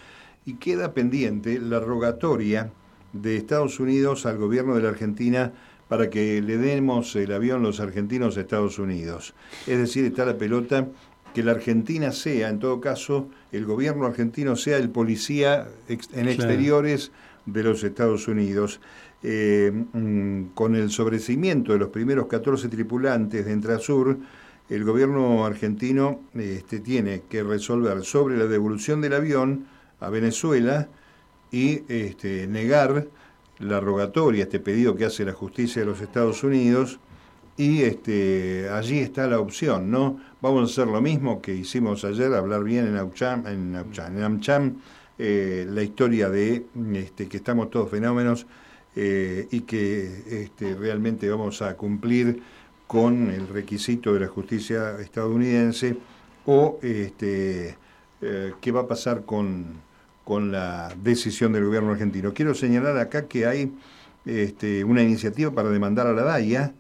y 0.47 0.55
queda 0.55 0.95
pendiente 0.95 1.59
la 1.61 1.81
rogatoria 1.81 2.71
de 3.13 3.37
Estados 3.37 3.81
Unidos 3.81 4.25
al 4.25 4.39
gobierno 4.39 4.77
de 4.77 4.83
la 4.83 4.91
Argentina 4.91 5.53
para 5.89 6.09
que 6.09 6.41
le 6.41 6.57
demos 6.57 7.15
el 7.17 7.33
avión 7.33 7.63
los 7.63 7.81
argentinos 7.81 8.37
a 8.37 8.41
Estados 8.41 8.79
Unidos. 8.79 9.35
Es 9.67 9.79
decir, 9.79 10.05
está 10.05 10.25
la 10.25 10.39
pelota 10.39 10.89
que 11.35 11.43
la 11.43 11.53
Argentina 11.53 12.13
sea, 12.13 12.49
en 12.49 12.59
todo 12.59 12.81
caso, 12.81 13.29
el 13.53 13.67
gobierno 13.67 14.07
argentino 14.07 14.57
sea 14.57 14.79
el 14.79 14.89
policía 14.89 15.69
en 15.89 16.29
exteriores 16.29 17.13
de 17.45 17.63
los 17.63 17.85
Estados 17.85 18.27
Unidos. 18.27 18.81
Eh, 19.23 19.73
mm, 19.73 20.53
con 20.55 20.77
el 20.77 20.91
sobrecimiento 20.91 21.73
de 21.73 21.79
los 21.79 21.89
primeros 21.89 22.27
14 22.27 22.69
tripulantes 22.69 23.45
de 23.47 23.53
Entrasur, 23.53 24.19
el 24.69 24.85
gobierno 24.85 25.45
argentino 25.45 26.21
este, 26.35 26.81
tiene 26.81 27.23
que 27.29 27.43
resolver 27.43 28.05
sobre 28.05 28.37
la 28.37 28.47
devolución 28.47 29.01
del 29.01 29.15
avión 29.15 29.67
a 30.01 30.11
Venezuela 30.11 30.89
y 31.51 31.83
este, 31.89 32.47
negar 32.47 33.07
la 33.59 33.81
rogatoria, 33.81 34.45
este 34.45 34.61
pedido 34.61 34.97
que 34.97 35.07
hace 35.07 35.25
la 35.25 35.33
justicia 35.33 35.83
de 35.83 35.87
los 35.87 36.01
Estados 36.01 36.43
Unidos, 36.45 36.99
y 37.57 37.83
este, 37.83 38.69
allí 38.69 38.99
está 38.99 39.27
la 39.27 39.41
opción, 39.41 39.91
¿no? 39.91 40.21
Vamos 40.43 40.63
a 40.63 40.73
hacer 40.73 40.93
lo 40.93 41.01
mismo 41.01 41.41
que 41.41 41.55
hicimos 41.55 42.05
ayer, 42.05 42.35
hablar 42.35 42.63
bien 42.63 42.87
en 42.87 42.97
Aucham, 42.99 43.47
en, 43.47 43.75
en 43.75 44.23
Amcham, 44.23 44.77
eh, 45.19 45.67
la 45.67 45.83
historia 45.83 46.29
de 46.29 46.67
este, 46.95 47.27
que 47.27 47.39
estamos 47.39 47.71
todos 47.71 47.91
fenómenos 47.91 48.47
eh, 48.95 49.49
y 49.51 49.61
que 49.63 50.43
este, 50.43 50.75
realmente 50.75 51.29
vamos 51.31 51.63
a 51.63 51.75
cumplir 51.75 52.43
con 52.87 53.31
el 53.31 53.49
requisito 53.49 54.13
de 54.13 54.21
la 54.21 54.29
justicia 54.29 55.01
estadounidense 55.01 55.97
o 56.45 56.79
este, 56.83 57.77
eh, 58.21 58.53
qué 58.61 58.73
va 58.73 58.83
a 58.83 58.87
pasar 58.87 59.25
con, 59.25 59.81
con, 60.27 60.51
la 60.51 60.93
decisión 61.03 61.53
del 61.53 61.65
gobierno 61.65 61.93
argentino. 61.93 62.35
Quiero 62.35 62.55
señalar 62.55 62.99
acá 62.99 63.27
que 63.27 63.47
hay 63.47 63.73
este, 64.25 64.83
una 64.83 65.03
iniciativa 65.03 65.53
para 65.53 65.71
demandar 65.71 66.09
a 66.09 66.13
la 66.13 66.23
DAIA, 66.25 66.75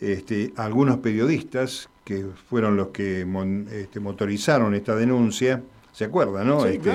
este, 0.00 0.52
algunos 0.56 0.98
periodistas 0.98 1.90
que 2.04 2.24
fueron 2.48 2.76
los 2.76 2.88
que 2.88 3.26
este, 3.72 3.98
motorizaron 4.00 4.74
esta 4.74 4.94
denuncia, 4.94 5.60
¿Se 5.98 6.04
acuerda, 6.04 6.44
no? 6.44 6.64
este, 6.64 6.92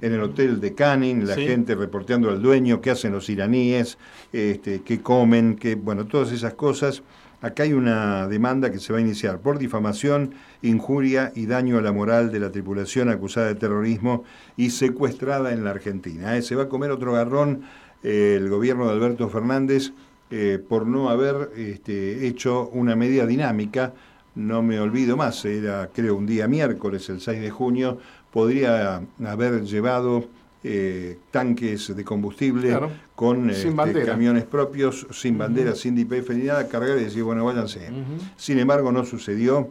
En 0.00 0.12
el 0.12 0.20
hotel 0.20 0.60
de 0.60 0.74
Canning, 0.74 1.24
la 1.24 1.36
gente 1.36 1.76
reporteando 1.76 2.30
al 2.30 2.42
dueño 2.42 2.80
qué 2.80 2.90
hacen 2.90 3.12
los 3.12 3.30
iraníes, 3.30 3.96
este, 4.32 4.82
qué 4.82 5.00
comen, 5.00 5.54
qué, 5.54 5.76
bueno, 5.76 6.06
todas 6.06 6.32
esas 6.32 6.54
cosas. 6.54 7.04
Acá 7.42 7.62
hay 7.62 7.72
una 7.72 8.28
demanda 8.28 8.70
que 8.70 8.78
se 8.78 8.92
va 8.92 8.98
a 8.98 9.02
iniciar 9.02 9.38
por 9.38 9.58
difamación, 9.58 10.34
injuria 10.60 11.32
y 11.34 11.46
daño 11.46 11.78
a 11.78 11.80
la 11.80 11.90
moral 11.90 12.30
de 12.30 12.38
la 12.38 12.52
tripulación 12.52 13.08
acusada 13.08 13.46
de 13.46 13.54
terrorismo 13.54 14.24
y 14.58 14.70
secuestrada 14.70 15.52
en 15.52 15.64
la 15.64 15.70
Argentina. 15.70 16.36
¿eh? 16.36 16.42
Se 16.42 16.54
va 16.54 16.64
a 16.64 16.68
comer 16.68 16.90
otro 16.90 17.12
garrón 17.12 17.62
eh, 18.02 18.34
el 18.36 18.50
gobierno 18.50 18.86
de 18.86 18.92
Alberto 18.92 19.30
Fernández 19.30 19.92
eh, 20.30 20.62
por 20.68 20.86
no 20.86 21.08
haber 21.08 21.50
este, 21.56 22.26
hecho 22.26 22.68
una 22.74 22.94
medida 22.94 23.24
dinámica. 23.24 23.94
No 24.34 24.62
me 24.62 24.78
olvido 24.78 25.16
más, 25.16 25.42
era 25.46 25.88
creo 25.94 26.16
un 26.16 26.26
día 26.26 26.46
miércoles, 26.46 27.08
el 27.08 27.22
6 27.22 27.40
de 27.40 27.50
junio, 27.50 27.98
podría 28.30 29.00
haber 29.26 29.62
llevado 29.64 30.26
eh, 30.62 31.16
tanques 31.30 31.96
de 31.96 32.04
combustible 32.04 32.78
con 33.14 33.48
este, 33.48 34.04
camiones 34.04 34.44
propios, 34.44 35.06
sin 35.10 35.38
bandera, 35.38 35.74
sin 35.74 35.94
DPF 35.94 36.30
ni 36.30 36.44
nada, 36.44 36.68
cargar 36.68 36.98
y 36.98 37.04
decir, 37.04 37.22
bueno, 37.22 37.46
váyanse. 37.46 37.88
Sin 38.36 38.58
embargo, 38.58 38.92
no 38.92 39.04
sucedió. 39.04 39.70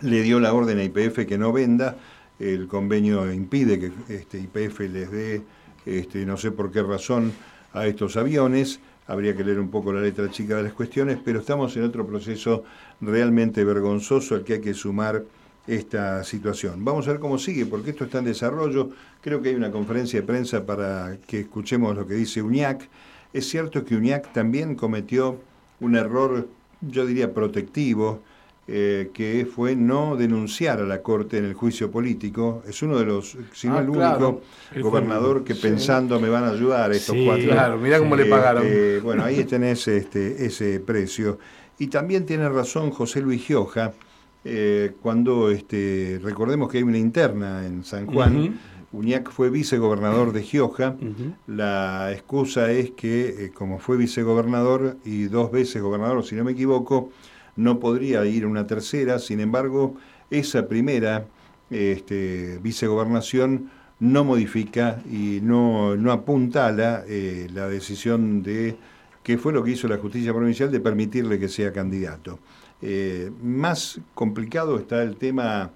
Le 0.00 0.22
dio 0.22 0.38
la 0.38 0.52
orden 0.52 0.78
a 0.78 0.84
IPF 0.84 1.26
que 1.26 1.38
no 1.38 1.52
venda. 1.52 1.96
El 2.38 2.68
convenio 2.68 3.32
impide 3.32 3.80
que 3.80 3.90
este, 4.08 4.38
IPF 4.38 4.80
les 4.80 5.10
dé, 5.10 5.42
este, 5.86 6.24
no 6.26 6.36
sé 6.36 6.52
por 6.52 6.70
qué 6.70 6.82
razón, 6.82 7.32
a 7.72 7.86
estos 7.86 8.16
aviones. 8.16 8.78
Habría 9.08 9.36
que 9.36 9.42
leer 9.42 9.58
un 9.58 9.70
poco 9.70 9.92
la 9.92 10.00
letra 10.00 10.30
chica 10.30 10.56
de 10.56 10.64
las 10.64 10.72
cuestiones, 10.72 11.18
pero 11.24 11.40
estamos 11.40 11.76
en 11.76 11.84
otro 11.84 12.06
proceso 12.06 12.64
realmente 13.00 13.64
vergonzoso 13.64 14.34
al 14.34 14.44
que 14.44 14.54
hay 14.54 14.60
que 14.60 14.74
sumar 14.74 15.24
esta 15.66 16.22
situación. 16.24 16.84
Vamos 16.84 17.06
a 17.08 17.12
ver 17.12 17.20
cómo 17.20 17.38
sigue, 17.38 17.66
porque 17.66 17.90
esto 17.90 18.04
está 18.04 18.18
en 18.18 18.26
desarrollo. 18.26 18.90
Creo 19.20 19.42
que 19.42 19.48
hay 19.50 19.54
una 19.54 19.70
conferencia 19.70 20.20
de 20.20 20.26
prensa 20.26 20.64
para 20.64 21.18
que 21.26 21.40
escuchemos 21.40 21.96
lo 21.96 22.06
que 22.06 22.14
dice 22.14 22.42
UñAC. 22.42 22.88
Es 23.32 23.48
cierto 23.48 23.84
que 23.84 23.96
UñAC 23.96 24.32
también 24.32 24.74
cometió 24.76 25.38
un 25.80 25.96
error, 25.96 26.48
yo 26.80 27.04
diría, 27.04 27.34
protectivo, 27.34 28.22
eh, 28.68 29.10
que 29.14 29.46
fue 29.46 29.76
no 29.76 30.16
denunciar 30.16 30.80
a 30.80 30.84
la 30.84 31.00
Corte 31.02 31.38
en 31.38 31.44
el 31.44 31.54
juicio 31.54 31.90
político. 31.90 32.62
Es 32.66 32.82
uno 32.82 32.98
de 32.98 33.04
los, 33.04 33.36
si 33.52 33.68
no 33.68 33.76
Ah, 33.76 33.80
el 33.80 33.90
claro. 33.90 34.40
único 34.72 34.88
gobernador 34.90 35.44
que 35.44 35.54
pensando 35.54 36.18
me 36.18 36.28
van 36.28 36.44
a 36.44 36.50
ayudar 36.50 36.92
estos 36.92 37.14
Sí, 37.14 37.24
cuatro. 37.26 37.48
Claro, 37.50 37.78
mirá 37.78 37.98
cómo 37.98 38.16
le 38.16 38.26
pagaron. 38.26 38.64
Eh, 38.66 39.00
bueno, 39.02 39.24
ahí 39.24 39.44
tenés 39.44 39.86
este, 39.88 40.46
ese 40.46 40.80
precio. 40.80 41.38
Y 41.78 41.88
también 41.88 42.24
tiene 42.26 42.48
razón 42.48 42.90
José 42.90 43.20
Luis 43.20 43.44
Gioja, 43.44 43.92
eh, 44.48 44.92
cuando 45.02 45.50
este, 45.50 46.20
recordemos 46.22 46.70
que 46.70 46.78
hay 46.78 46.84
una 46.84 46.98
interna 46.98 47.66
en 47.66 47.84
San 47.84 48.06
Juan. 48.06 48.58
Uñac 48.92 49.30
fue 49.30 49.50
vicegobernador 49.50 50.32
de 50.32 50.42
Gioja. 50.42 50.96
La 51.46 52.12
excusa 52.12 52.70
es 52.70 52.92
que, 52.92 53.46
eh, 53.46 53.50
como 53.52 53.78
fue 53.78 53.96
vicegobernador 53.96 54.96
y 55.04 55.24
dos 55.24 55.50
veces 55.50 55.82
gobernador, 55.82 56.24
si 56.24 56.36
no 56.36 56.44
me 56.44 56.52
equivoco, 56.52 57.10
no 57.56 57.80
podría 57.80 58.24
ir 58.24 58.46
una 58.46 58.66
tercera. 58.66 59.18
Sin 59.18 59.40
embargo, 59.40 59.96
esa 60.30 60.68
primera 60.68 61.26
este, 61.70 62.58
vicegobernación 62.62 63.70
no 63.98 64.24
modifica 64.24 65.02
y 65.10 65.40
no, 65.42 65.96
no 65.96 66.12
apuntala 66.12 67.04
eh, 67.08 67.48
la 67.52 67.68
decisión 67.68 68.42
de 68.42 68.76
que 69.22 69.38
fue 69.38 69.52
lo 69.52 69.64
que 69.64 69.72
hizo 69.72 69.88
la 69.88 69.98
justicia 69.98 70.32
provincial 70.32 70.70
de 70.70 70.78
permitirle 70.78 71.38
que 71.38 71.48
sea 71.48 71.72
candidato. 71.72 72.38
Eh, 72.88 73.32
más 73.42 74.00
complicado 74.14 74.78
está 74.78 75.02
el 75.02 75.16
tema 75.16 75.70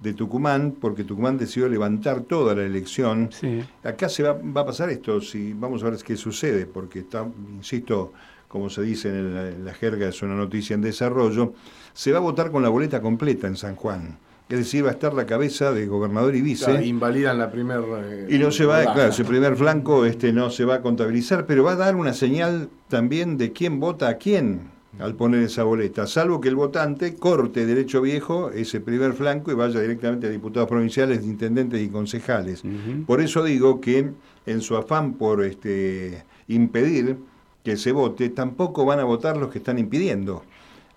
de 0.00 0.14
Tucumán, 0.14 0.74
porque 0.80 1.04
Tucumán 1.04 1.36
decidió 1.36 1.68
levantar 1.68 2.20
toda 2.22 2.54
la 2.54 2.62
elección. 2.64 3.28
Sí. 3.38 3.62
Acá 3.82 4.08
se 4.08 4.22
va, 4.22 4.32
va 4.32 4.62
a 4.62 4.66
pasar 4.66 4.88
esto, 4.88 5.20
si 5.20 5.52
vamos 5.52 5.82
a 5.82 5.90
ver 5.90 5.98
qué 6.02 6.16
sucede, 6.16 6.64
porque 6.64 7.00
está, 7.00 7.26
insisto, 7.54 8.12
como 8.48 8.70
se 8.70 8.80
dice 8.82 9.08
en, 9.10 9.34
la- 9.34 9.48
en 9.50 9.64
la 9.64 9.74
jerga, 9.74 10.08
es 10.08 10.22
una 10.22 10.34
noticia 10.36 10.72
en 10.72 10.80
desarrollo, 10.80 11.52
se 11.92 12.12
va 12.12 12.18
a 12.18 12.20
votar 12.22 12.50
con 12.50 12.62
la 12.62 12.70
boleta 12.70 13.02
completa 13.02 13.46
en 13.46 13.56
San 13.56 13.76
Juan. 13.76 14.16
Es 14.48 14.58
decir, 14.58 14.84
va 14.84 14.88
a 14.90 14.92
estar 14.92 15.12
la 15.14 15.26
cabeza 15.26 15.72
de 15.72 15.86
gobernador 15.86 16.34
y 16.34 16.40
vice. 16.42 16.64
Claro, 16.66 16.82
invalidan 16.82 17.38
la 17.38 17.50
primera. 17.50 17.82
Y 18.28 18.38
no 18.38 18.50
se 18.50 18.64
va, 18.66 18.82
claro, 18.84 19.10
ese 19.10 19.24
primer 19.24 19.54
flanco 19.56 20.04
este, 20.06 20.32
no 20.32 20.48
se 20.50 20.64
va 20.64 20.76
a 20.76 20.80
contabilizar, 20.82 21.44
pero 21.46 21.64
va 21.64 21.72
a 21.72 21.76
dar 21.76 21.96
una 21.96 22.12
señal 22.14 22.68
también 22.88 23.36
de 23.38 23.52
quién 23.52 23.80
vota 23.80 24.08
a 24.08 24.14
quién 24.18 24.72
al 24.98 25.14
poner 25.14 25.42
esa 25.42 25.64
boleta, 25.64 26.06
salvo 26.06 26.40
que 26.40 26.48
el 26.48 26.56
votante 26.56 27.16
corte 27.16 27.66
derecho 27.66 28.00
viejo 28.00 28.50
ese 28.50 28.80
primer 28.80 29.14
flanco 29.14 29.50
y 29.50 29.54
vaya 29.54 29.80
directamente 29.80 30.26
a 30.26 30.30
diputados 30.30 30.68
provinciales, 30.68 31.24
intendentes 31.24 31.82
y 31.82 31.88
concejales. 31.88 32.62
Por 33.06 33.20
eso 33.20 33.42
digo 33.42 33.80
que 33.80 34.12
en 34.46 34.60
su 34.60 34.76
afán 34.76 35.14
por 35.14 35.44
este, 35.44 36.24
impedir 36.48 37.16
que 37.64 37.76
se 37.76 37.92
vote, 37.92 38.28
tampoco 38.28 38.84
van 38.84 39.00
a 39.00 39.04
votar 39.04 39.36
los 39.36 39.50
que 39.50 39.58
están 39.58 39.78
impidiendo. 39.78 40.42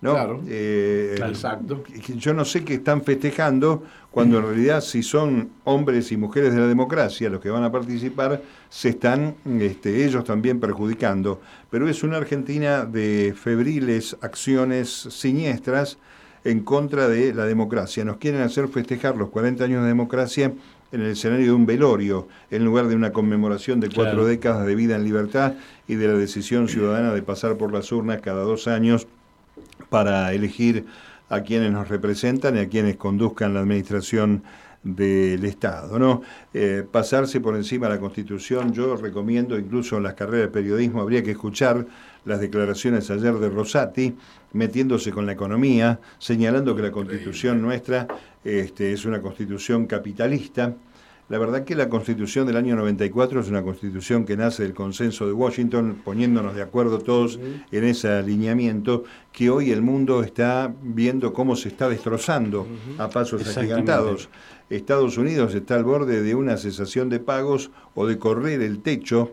¿No? 0.00 0.12
Claro. 0.12 0.40
Eh, 0.46 1.16
Exacto. 1.18 1.82
yo 2.16 2.32
no 2.34 2.44
sé 2.44 2.64
qué 2.64 2.74
están 2.74 3.02
festejando 3.02 3.82
cuando 4.10 4.38
en 4.38 4.44
realidad 4.46 4.80
si 4.80 5.02
son 5.02 5.50
hombres 5.64 6.12
y 6.12 6.16
mujeres 6.16 6.54
de 6.54 6.60
la 6.60 6.66
democracia 6.66 7.28
los 7.30 7.40
que 7.40 7.50
van 7.50 7.64
a 7.64 7.72
participar, 7.72 8.40
se 8.68 8.90
están 8.90 9.34
este, 9.60 10.04
ellos 10.04 10.24
también 10.24 10.60
perjudicando. 10.60 11.40
Pero 11.70 11.88
es 11.88 12.02
una 12.02 12.16
Argentina 12.16 12.84
de 12.84 13.34
febriles 13.36 14.16
acciones 14.20 14.88
siniestras 14.88 15.98
en 16.44 16.60
contra 16.60 17.08
de 17.08 17.34
la 17.34 17.44
democracia. 17.44 18.04
Nos 18.04 18.16
quieren 18.18 18.40
hacer 18.40 18.68
festejar 18.68 19.16
los 19.16 19.28
40 19.30 19.64
años 19.64 19.82
de 19.82 19.88
democracia 19.88 20.52
en 20.90 21.00
el 21.02 21.08
escenario 21.10 21.46
de 21.46 21.52
un 21.52 21.66
velorio, 21.66 22.28
en 22.50 22.64
lugar 22.64 22.88
de 22.88 22.96
una 22.96 23.12
conmemoración 23.12 23.78
de 23.78 23.88
cuatro 23.88 24.12
Claro. 24.14 24.24
décadas 24.26 24.66
de 24.66 24.74
vida 24.74 24.96
en 24.96 25.04
libertad 25.04 25.52
y 25.86 25.96
de 25.96 26.06
la 26.08 26.14
decisión 26.14 26.66
ciudadana 26.68 27.12
de 27.12 27.20
pasar 27.22 27.58
por 27.58 27.72
las 27.72 27.92
urnas 27.92 28.20
cada 28.22 28.42
dos 28.42 28.66
años 28.68 29.06
para 29.88 30.32
elegir 30.32 30.86
a 31.28 31.40
quienes 31.42 31.72
nos 31.72 31.88
representan 31.88 32.56
y 32.56 32.60
a 32.60 32.68
quienes 32.68 32.96
conduzcan 32.96 33.54
la 33.54 33.60
administración 33.60 34.42
del 34.82 35.44
Estado. 35.44 35.98
¿no? 35.98 36.22
Eh, 36.54 36.84
pasarse 36.90 37.40
por 37.40 37.56
encima 37.56 37.88
de 37.88 37.94
la 37.94 38.00
Constitución, 38.00 38.72
yo 38.72 38.96
recomiendo, 38.96 39.58
incluso 39.58 39.96
en 39.96 40.04
las 40.04 40.14
carreras 40.14 40.46
de 40.46 40.52
periodismo, 40.52 41.00
habría 41.02 41.22
que 41.22 41.32
escuchar 41.32 41.86
las 42.24 42.40
declaraciones 42.40 43.10
ayer 43.10 43.34
de 43.34 43.48
Rosati, 43.48 44.14
metiéndose 44.52 45.10
con 45.10 45.26
la 45.26 45.32
economía, 45.32 46.00
señalando 46.18 46.74
que 46.74 46.82
la 46.82 46.92
Constitución 46.92 47.60
nuestra 47.60 48.06
este, 48.44 48.92
es 48.92 49.04
una 49.04 49.20
Constitución 49.20 49.86
capitalista. 49.86 50.74
La 51.28 51.36
verdad 51.36 51.64
que 51.64 51.74
la 51.74 51.90
Constitución 51.90 52.46
del 52.46 52.56
año 52.56 52.74
94 52.74 53.40
es 53.40 53.48
una 53.48 53.62
Constitución 53.62 54.24
que 54.24 54.34
nace 54.34 54.62
del 54.62 54.72
consenso 54.72 55.26
de 55.26 55.34
Washington, 55.34 56.00
poniéndonos 56.02 56.54
de 56.54 56.62
acuerdo 56.62 57.00
todos 57.00 57.38
en 57.70 57.84
ese 57.84 58.08
alineamiento, 58.08 59.04
que 59.30 59.50
hoy 59.50 59.70
el 59.70 59.82
mundo 59.82 60.22
está 60.22 60.72
viendo 60.82 61.34
cómo 61.34 61.54
se 61.54 61.68
está 61.68 61.90
destrozando 61.90 62.66
a 62.96 63.10
pasos 63.10 63.46
agigantados. 63.46 64.30
Estados 64.70 65.18
Unidos 65.18 65.54
está 65.54 65.74
al 65.74 65.84
borde 65.84 66.22
de 66.22 66.34
una 66.34 66.56
cesación 66.56 67.10
de 67.10 67.20
pagos 67.20 67.70
o 67.94 68.06
de 68.06 68.18
correr 68.18 68.62
el 68.62 68.80
techo, 68.80 69.32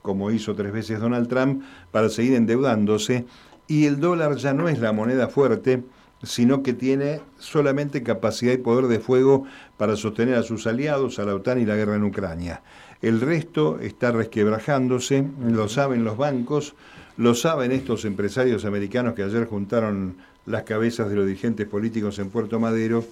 como 0.00 0.30
hizo 0.30 0.54
tres 0.54 0.72
veces 0.72 0.98
Donald 0.98 1.28
Trump, 1.28 1.62
para 1.90 2.08
seguir 2.08 2.36
endeudándose, 2.36 3.26
y 3.68 3.84
el 3.84 4.00
dólar 4.00 4.36
ya 4.36 4.54
no 4.54 4.70
es 4.70 4.78
la 4.78 4.92
moneda 4.92 5.28
fuerte, 5.28 5.84
sino 6.24 6.62
que 6.62 6.72
tiene 6.72 7.20
solamente 7.38 8.02
capacidad 8.02 8.52
y 8.52 8.58
poder 8.58 8.86
de 8.86 9.00
fuego 9.00 9.44
para 9.76 9.96
sostener 9.96 10.36
a 10.36 10.42
sus 10.42 10.66
aliados, 10.66 11.18
a 11.18 11.24
la 11.24 11.34
OTAN 11.34 11.60
y 11.60 11.66
la 11.66 11.76
guerra 11.76 11.96
en 11.96 12.04
Ucrania. 12.04 12.62
El 13.02 13.20
resto 13.20 13.78
está 13.80 14.12
resquebrajándose, 14.12 15.24
lo 15.46 15.68
saben 15.68 16.04
los 16.04 16.16
bancos, 16.16 16.74
lo 17.16 17.34
saben 17.34 17.72
estos 17.72 18.04
empresarios 18.04 18.64
americanos 18.64 19.14
que 19.14 19.22
ayer 19.22 19.46
juntaron 19.46 20.16
las 20.46 20.64
cabezas 20.64 21.08
de 21.08 21.16
los 21.16 21.26
dirigentes 21.26 21.66
políticos 21.66 22.18
en 22.18 22.30
Puerto 22.30 22.58
Madero 22.58 23.04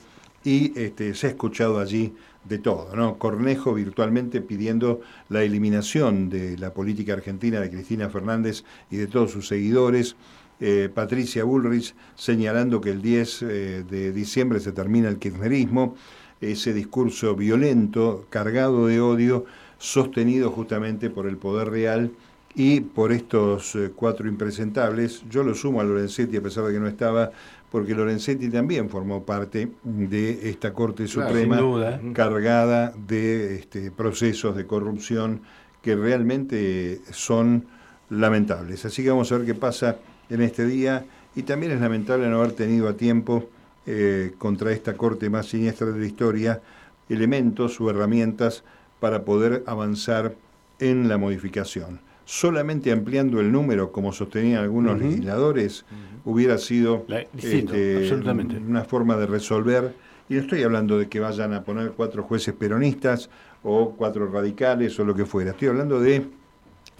y 0.44 0.78
este, 0.78 1.14
se 1.14 1.28
ha 1.28 1.30
escuchado 1.30 1.78
allí 1.78 2.14
de 2.44 2.58
todo, 2.58 2.96
¿no? 2.96 3.18
Cornejo 3.18 3.74
virtualmente 3.74 4.40
pidiendo 4.40 5.00
la 5.28 5.42
eliminación 5.42 6.28
de 6.28 6.58
la 6.58 6.74
política 6.74 7.12
argentina 7.12 7.60
de 7.60 7.70
Cristina 7.70 8.08
Fernández 8.10 8.64
y 8.90 8.96
de 8.96 9.06
todos 9.06 9.30
sus 9.30 9.46
seguidores. 9.46 10.16
Eh, 10.64 10.88
Patricia 10.94 11.42
Bullrich 11.42 11.92
señalando 12.14 12.80
que 12.80 12.90
el 12.90 13.02
10 13.02 13.42
eh, 13.42 13.84
de 13.90 14.12
diciembre 14.12 14.60
se 14.60 14.70
termina 14.70 15.08
el 15.08 15.18
kirchnerismo, 15.18 15.96
ese 16.40 16.72
discurso 16.72 17.34
violento, 17.34 18.26
cargado 18.30 18.86
de 18.86 19.00
odio, 19.00 19.44
sostenido 19.78 20.52
justamente 20.52 21.10
por 21.10 21.26
el 21.26 21.36
poder 21.36 21.68
real 21.68 22.12
y 22.54 22.78
por 22.78 23.10
estos 23.10 23.74
eh, 23.74 23.90
cuatro 23.92 24.28
impresentables. 24.28 25.24
Yo 25.28 25.42
lo 25.42 25.56
sumo 25.56 25.80
a 25.80 25.84
Lorenzetti 25.84 26.36
a 26.36 26.42
pesar 26.42 26.62
de 26.66 26.74
que 26.74 26.78
no 26.78 26.86
estaba, 26.86 27.32
porque 27.68 27.92
Lorenzetti 27.92 28.48
también 28.48 28.88
formó 28.88 29.24
parte 29.24 29.68
de 29.82 30.48
esta 30.48 30.72
Corte 30.72 31.08
Suprema 31.08 31.58
cargada 32.12 32.92
de 33.08 33.56
este, 33.56 33.90
procesos 33.90 34.54
de 34.54 34.64
corrupción 34.64 35.40
que 35.82 35.96
realmente 35.96 37.00
son 37.10 37.66
lamentables. 38.10 38.84
Así 38.84 39.02
que 39.02 39.10
vamos 39.10 39.32
a 39.32 39.38
ver 39.38 39.46
qué 39.46 39.56
pasa 39.56 39.96
en 40.30 40.42
este 40.42 40.66
día 40.66 41.04
y 41.34 41.42
también 41.42 41.72
es 41.72 41.80
lamentable 41.80 42.28
no 42.28 42.38
haber 42.38 42.52
tenido 42.52 42.88
a 42.88 42.94
tiempo 42.96 43.48
eh, 43.86 44.32
contra 44.38 44.72
esta 44.72 44.96
corte 44.96 45.28
más 45.30 45.46
siniestra 45.46 45.88
de 45.88 45.98
la 45.98 46.06
historia 46.06 46.60
elementos 47.08 47.80
o 47.80 47.90
herramientas 47.90 48.64
para 49.00 49.24
poder 49.24 49.64
avanzar 49.66 50.34
en 50.78 51.08
la 51.08 51.18
modificación. 51.18 52.00
Solamente 52.24 52.92
ampliando 52.92 53.40
el 53.40 53.50
número, 53.50 53.90
como 53.92 54.12
sostenían 54.12 54.62
algunos 54.62 54.98
legisladores, 54.98 55.84
hubiera 56.24 56.56
sido 56.58 57.04
La- 57.08 57.26
distinto, 57.32 57.74
este, 57.74 57.96
absolutamente. 57.98 58.56
una 58.58 58.84
forma 58.84 59.16
de 59.16 59.26
resolver. 59.26 59.94
Y 60.28 60.34
no 60.34 60.40
estoy 60.40 60.62
hablando 60.62 60.98
de 60.98 61.08
que 61.08 61.18
vayan 61.20 61.52
a 61.52 61.64
poner 61.64 61.90
cuatro 61.92 62.22
jueces 62.22 62.54
peronistas 62.54 63.28
o 63.64 63.90
cuatro 63.96 64.30
radicales 64.30 64.98
o 65.00 65.04
lo 65.04 65.14
que 65.14 65.26
fuera. 65.26 65.50
Estoy 65.50 65.68
hablando 65.68 66.00
de 66.00 66.24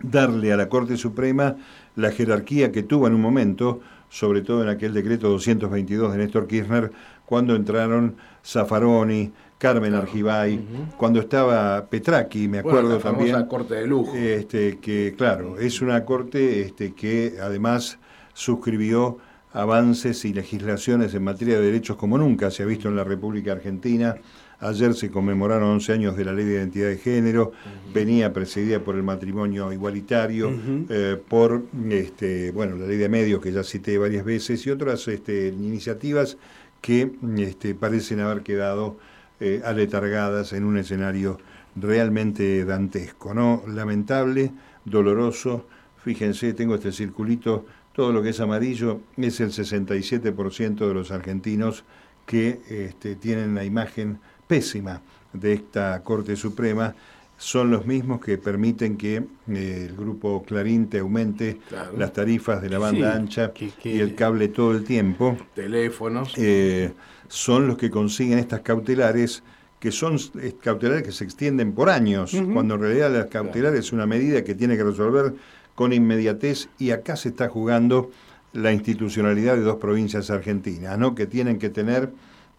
darle 0.03 0.53
a 0.53 0.57
la 0.57 0.69
Corte 0.69 0.97
Suprema 0.97 1.57
la 1.97 2.11
jerarquía 2.11 2.73
que 2.73 2.83
tuvo 2.83 3.07
en 3.07 3.15
un 3.15 3.21
momento, 3.21 3.81
sobre 4.09 4.43
todo 4.43 4.63
en 4.63 4.69
aquel 4.69 4.95
decreto 4.95 5.29
222 5.29 6.13
de 6.13 6.19
Néstor 6.19 6.47
Kirchner, 6.47 6.91
cuando 7.27 7.55
entraron 7.55 8.17
Zaffaroni, 8.45 9.33
Carmen 9.59 9.95
Argibay, 9.95 10.61
cuando 10.97 11.21
estaba 11.21 11.87
Petraki, 11.87 12.49
me 12.49 12.63
Bueno, 12.63 12.79
acuerdo 12.79 12.95
la 12.97 13.01
famosa 13.01 13.27
también. 13.27 13.47
corte 13.49 13.75
de 13.77 13.87
lujo. 13.87 14.15
Este, 14.17 14.79
que 14.79 15.15
claro, 15.17 15.57
es 15.59 15.81
una 15.81 16.05
corte 16.05 16.63
este, 16.63 16.95
que 16.95 17.35
además 17.41 17.99
suscribió 18.35 19.19
avances 19.53 20.25
y 20.25 20.33
legislaciones 20.33 21.15
en 21.15 21.23
materia 21.23 21.59
de 21.61 21.67
derechos 21.67 21.97
como 21.97 22.19
nunca 22.19 22.51
se 22.51 22.63
ha 22.63 22.67
visto 22.67 22.89
en 22.89 22.97
la 22.97 23.05
República 23.05 23.53
Argentina. 23.53 24.17
Ayer 24.63 24.95
se 24.95 25.11
conmemoraron 25.11 25.71
11 25.71 25.93
años 25.93 26.17
de 26.17 26.25
la 26.25 26.33
Ley 26.33 26.45
de 26.45 26.55
Identidad 26.55 26.89
de 26.89 26.97
Género, 26.97 27.51
venía 27.93 28.33
precedida 28.33 28.79
por 28.79 28.95
el 28.95 29.03
matrimonio 29.03 29.73
igualitario, 29.73 30.53
eh, 30.89 31.21
por 31.29 31.65
este, 31.91 32.53
bueno, 32.53 32.77
la 32.77 32.87
Ley 32.87 32.97
de 32.97 33.09
Medios 33.09 33.43
que 33.43 33.51
ya 33.51 33.65
cité 33.65 33.99
varias 33.99 34.25
veces 34.25 34.65
y 34.65 34.71
otras 34.71 35.09
este, 35.09 35.49
iniciativas 35.49 36.39
que 36.81 37.11
este, 37.39 37.75
parecen 37.75 38.21
haber 38.21 38.45
quedado 38.45 38.99
eh, 39.41 39.63
aletargadas 39.65 40.53
en 40.53 40.63
un 40.63 40.79
escenario 40.79 41.39
realmente 41.75 42.65
dantesco, 42.65 43.35
¿no? 43.35 43.65
Lamentable, 43.67 44.53
doloroso. 44.85 45.67
Fíjense, 46.05 46.53
tengo 46.55 46.77
este 46.77 46.93
circulito, 46.93 47.67
todo 47.93 48.13
lo 48.13 48.23
que 48.23 48.29
es 48.29 48.39
amarillo 48.39 49.01
es 49.17 49.41
el 49.41 49.51
67% 49.51 50.87
de 50.87 50.95
los 50.95 51.11
argentinos 51.11 51.85
que 52.27 52.61
este, 52.69 53.17
tienen 53.17 53.57
la 53.57 53.65
imagen 53.65 54.21
pésima 54.53 55.01
de 55.33 55.55
esta 55.55 56.03
Corte 56.03 56.37
Suprema 56.37 56.95
son 57.39 57.71
los 57.71 57.87
mismos 57.87 58.21
que 58.21 58.37
permiten 58.37 58.99
que 58.99 59.25
eh, 59.49 59.87
el 59.89 59.97
grupo 59.97 60.45
Clarín 60.47 60.89
te 60.89 60.99
aumente 60.99 61.59
las 61.97 62.13
tarifas 62.13 62.61
de 62.61 62.69
la 62.69 62.79
banda 62.79 63.15
ancha 63.15 63.51
y 63.83 63.99
el 63.99 64.15
cable 64.15 64.49
todo 64.49 64.73
el 64.73 64.85
tiempo. 64.85 65.39
Teléfonos. 65.55 66.35
Eh, 66.37 66.93
son 67.29 67.67
los 67.67 67.79
que 67.79 67.89
consiguen 67.89 68.39
estas 68.39 68.61
cautelares 68.61 69.43
que 69.81 69.91
son 69.91 70.19
cautelares 70.63 71.03
que 71.03 71.13
se 71.13 71.25
extienden 71.25 71.73
por 71.73 71.89
años, 71.89 72.37
cuando 72.53 72.75
en 72.75 72.83
realidad 72.83 73.11
las 73.11 73.27
cautelares 73.27 73.81
es 73.81 73.93
una 73.93 74.05
medida 74.05 74.45
que 74.45 74.55
tiene 74.55 74.77
que 74.77 74.85
resolver 74.85 75.33
con 75.75 75.95
inmediatez 75.95 76.69
y 76.79 76.91
acá 76.91 77.17
se 77.17 77.31
está 77.31 77.49
jugando 77.49 78.11
la 78.53 78.71
institucionalidad 78.71 79.57
de 79.57 79.63
dos 79.63 79.77
provincias 79.77 80.29
argentinas, 80.29 80.99
¿no? 80.99 81.15
que 81.15 81.27
tienen 81.27 81.59
que 81.59 81.71
tener 81.71 82.11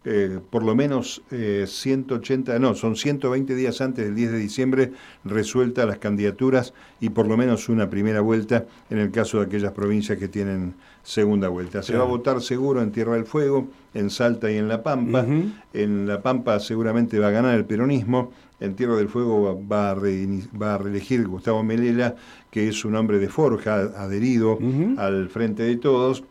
eh, 0.06 0.40
por 0.50 0.64
lo 0.64 0.76
menos 0.76 1.22
180, 1.30 2.56
eh, 2.56 2.60
no, 2.60 2.76
son 2.76 2.98
120 2.98 3.56
días 3.56 3.80
antes 3.80 4.04
del 4.04 4.16
10 4.16 4.32
de 4.34 4.38
diciembre 4.38 4.92
resueltas 5.24 5.88
las 5.88 5.98
candidaturas 5.98 6.74
y 7.00 7.10
por 7.10 7.28
lo 7.28 7.38
menos 7.38 7.70
una 7.70 7.90
primera 7.90 8.20
vuelta 8.20 8.66
en 8.90 8.98
el 8.98 9.12
caso 9.12 9.40
de 9.40 9.46
aquellas 9.46 9.72
provincias 9.72 10.18
que 10.18 10.28
tienen 10.28 10.74
segunda 11.04 11.48
vuelta. 11.48 11.84
Se 11.84 11.96
va 11.96 12.04
a 12.04 12.08
votar 12.08 12.42
seguro 12.42 12.82
en 12.82 12.92
Tierra 12.92 13.14
del 13.14 13.26
Fuego, 13.26 13.70
en 13.94 14.10
Salta 14.10 14.52
y 14.52 14.58
en 14.58 14.68
La 14.68 14.84
Pampa. 14.84 15.26
En 15.74 16.08
La 16.08 16.22
Pampa 16.22 16.60
seguramente 16.60 17.20
va 17.20 17.28
a 17.28 17.32
ganar 17.32 17.56
el 17.56 17.66
peronismo. 17.66 18.32
En 18.60 18.76
Tierra 18.76 18.96
del 18.96 19.10
Fuego 19.10 19.58
va 19.70 19.92
a, 19.92 19.94
va 19.96 20.76
a 20.76 20.78
reelegir 20.78 21.28
Gustavo 21.28 21.64
Melela, 21.64 22.16
que 22.52 22.68
es 22.68 22.86
un 22.86 22.96
hombre 22.96 23.20
de 23.20 23.30
forja, 23.30 23.76
adherido 23.76 24.58
al 24.98 25.30
Frente 25.30 25.64
de 25.64 25.76
Todos. 25.78 26.24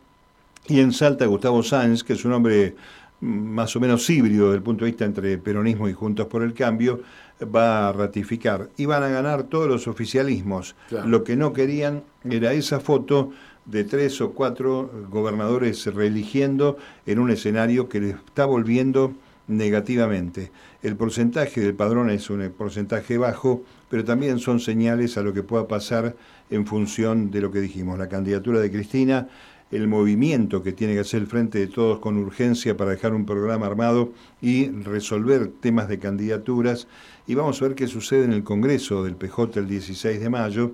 Y 0.68 0.80
en 0.80 0.92
Salta 0.92 1.26
Gustavo 1.26 1.62
Sáenz, 1.62 2.04
que 2.04 2.12
es 2.12 2.24
un 2.24 2.32
hombre 2.32 2.76
más 3.22 3.76
o 3.76 3.80
menos 3.80 4.10
híbrido 4.10 4.46
desde 4.46 4.56
el 4.56 4.62
punto 4.62 4.84
de 4.84 4.90
vista 4.90 5.04
entre 5.04 5.38
peronismo 5.38 5.88
y 5.88 5.92
Juntos 5.92 6.26
por 6.26 6.42
el 6.42 6.52
Cambio, 6.54 7.00
va 7.42 7.88
a 7.88 7.92
ratificar. 7.92 8.68
Y 8.76 8.86
van 8.86 9.04
a 9.04 9.08
ganar 9.08 9.44
todos 9.44 9.68
los 9.68 9.86
oficialismos. 9.86 10.74
Lo 11.06 11.22
que 11.22 11.36
no 11.36 11.52
querían 11.52 12.02
era 12.24 12.52
esa 12.52 12.80
foto 12.80 13.30
de 13.64 13.84
tres 13.84 14.20
o 14.20 14.32
cuatro 14.32 14.90
gobernadores 15.08 15.86
reeligiendo 15.86 16.76
en 17.06 17.20
un 17.20 17.30
escenario 17.30 17.88
que 17.88 18.00
les 18.00 18.16
está 18.16 18.44
volviendo 18.44 19.14
negativamente. 19.46 20.50
El 20.82 20.96
porcentaje 20.96 21.60
del 21.60 21.74
padrón 21.74 22.10
es 22.10 22.28
un 22.28 22.52
porcentaje 22.56 23.18
bajo, 23.18 23.62
pero 23.88 24.04
también 24.04 24.40
son 24.40 24.58
señales 24.58 25.16
a 25.16 25.22
lo 25.22 25.32
que 25.32 25.44
pueda 25.44 25.68
pasar 25.68 26.16
en 26.50 26.66
función 26.66 27.30
de 27.30 27.40
lo 27.40 27.52
que 27.52 27.60
dijimos. 27.60 27.98
La 27.98 28.08
candidatura 28.08 28.60
de 28.60 28.70
Cristina 28.70 29.28
el 29.72 29.88
movimiento 29.88 30.62
que 30.62 30.72
tiene 30.72 30.94
que 30.94 31.00
hacer 31.00 31.22
el 31.22 31.26
Frente 31.26 31.58
de 31.58 31.66
Todos 31.66 31.98
con 31.98 32.18
urgencia 32.18 32.76
para 32.76 32.90
dejar 32.90 33.14
un 33.14 33.24
programa 33.24 33.66
armado 33.66 34.12
y 34.40 34.68
resolver 34.68 35.50
temas 35.60 35.88
de 35.88 35.98
candidaturas. 35.98 36.86
Y 37.26 37.34
vamos 37.34 37.60
a 37.60 37.68
ver 37.68 37.74
qué 37.74 37.88
sucede 37.88 38.24
en 38.24 38.32
el 38.32 38.44
Congreso 38.44 39.02
del 39.02 39.16
PJ 39.16 39.58
el 39.58 39.66
16 39.66 40.20
de 40.20 40.30
mayo, 40.30 40.72